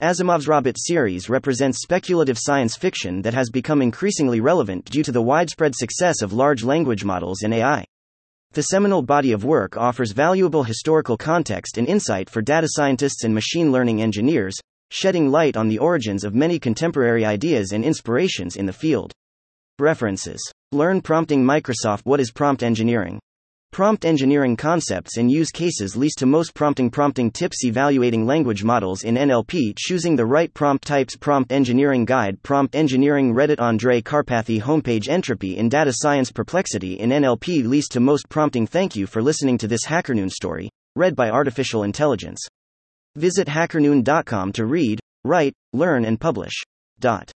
Asimov's 0.00 0.46
Robot 0.46 0.76
series 0.78 1.28
represents 1.28 1.82
speculative 1.82 2.38
science 2.38 2.76
fiction 2.76 3.20
that 3.22 3.34
has 3.34 3.50
become 3.50 3.82
increasingly 3.82 4.40
relevant 4.40 4.84
due 4.84 5.02
to 5.02 5.10
the 5.10 5.20
widespread 5.20 5.74
success 5.74 6.22
of 6.22 6.32
large 6.32 6.62
language 6.62 7.04
models 7.04 7.42
and 7.42 7.52
AI. 7.52 7.84
The 8.52 8.62
seminal 8.62 9.02
body 9.02 9.32
of 9.32 9.44
work 9.44 9.76
offers 9.76 10.12
valuable 10.12 10.62
historical 10.62 11.16
context 11.16 11.78
and 11.78 11.88
insight 11.88 12.30
for 12.30 12.40
data 12.40 12.68
scientists 12.70 13.24
and 13.24 13.34
machine 13.34 13.72
learning 13.72 14.00
engineers, 14.00 14.54
shedding 14.92 15.32
light 15.32 15.56
on 15.56 15.66
the 15.66 15.80
origins 15.80 16.22
of 16.22 16.32
many 16.32 16.60
contemporary 16.60 17.24
ideas 17.24 17.72
and 17.72 17.84
inspirations 17.84 18.54
in 18.54 18.66
the 18.66 18.72
field. 18.72 19.12
References 19.80 20.40
Learn 20.70 21.00
Prompting 21.00 21.42
Microsoft 21.44 22.02
What 22.04 22.20
is 22.20 22.30
prompt 22.30 22.62
engineering? 22.62 23.18
Prompt 23.70 24.04
engineering 24.04 24.56
concepts 24.56 25.18
and 25.18 25.30
use 25.30 25.50
cases 25.50 25.96
least 25.96 26.18
to 26.18 26.26
most 26.26 26.54
prompting 26.54 26.90
prompting 26.90 27.30
tips 27.30 27.64
evaluating 27.64 28.26
language 28.26 28.64
models 28.64 29.04
in 29.04 29.14
NLP 29.14 29.74
choosing 29.76 30.16
the 30.16 30.26
right 30.26 30.52
prompt 30.52 30.86
types 30.86 31.16
prompt 31.16 31.52
engineering 31.52 32.04
guide 32.04 32.42
prompt 32.42 32.74
engineering 32.74 33.34
Reddit 33.34 33.58
Andrej 33.58 34.02
Karpathy 34.02 34.60
homepage 34.60 35.08
entropy 35.08 35.56
in 35.56 35.68
data 35.68 35.92
science 35.94 36.32
perplexity 36.32 36.98
in 36.98 37.10
NLP 37.10 37.64
least 37.66 37.92
to 37.92 38.00
most 38.00 38.28
prompting. 38.28 38.66
Thank 38.66 38.96
you 38.96 39.06
for 39.06 39.22
listening 39.22 39.58
to 39.58 39.68
this 39.68 39.84
HackerNoon 39.86 40.30
story 40.30 40.70
read 40.96 41.14
by 41.14 41.30
artificial 41.30 41.84
intelligence. 41.84 42.40
Visit 43.14 43.46
hackernoon.com 43.46 44.52
to 44.52 44.66
read 44.66 44.98
write 45.24 45.52
learn 45.72 46.04
and 46.04 46.20
publish. 46.20 46.54
Dot 46.98 47.30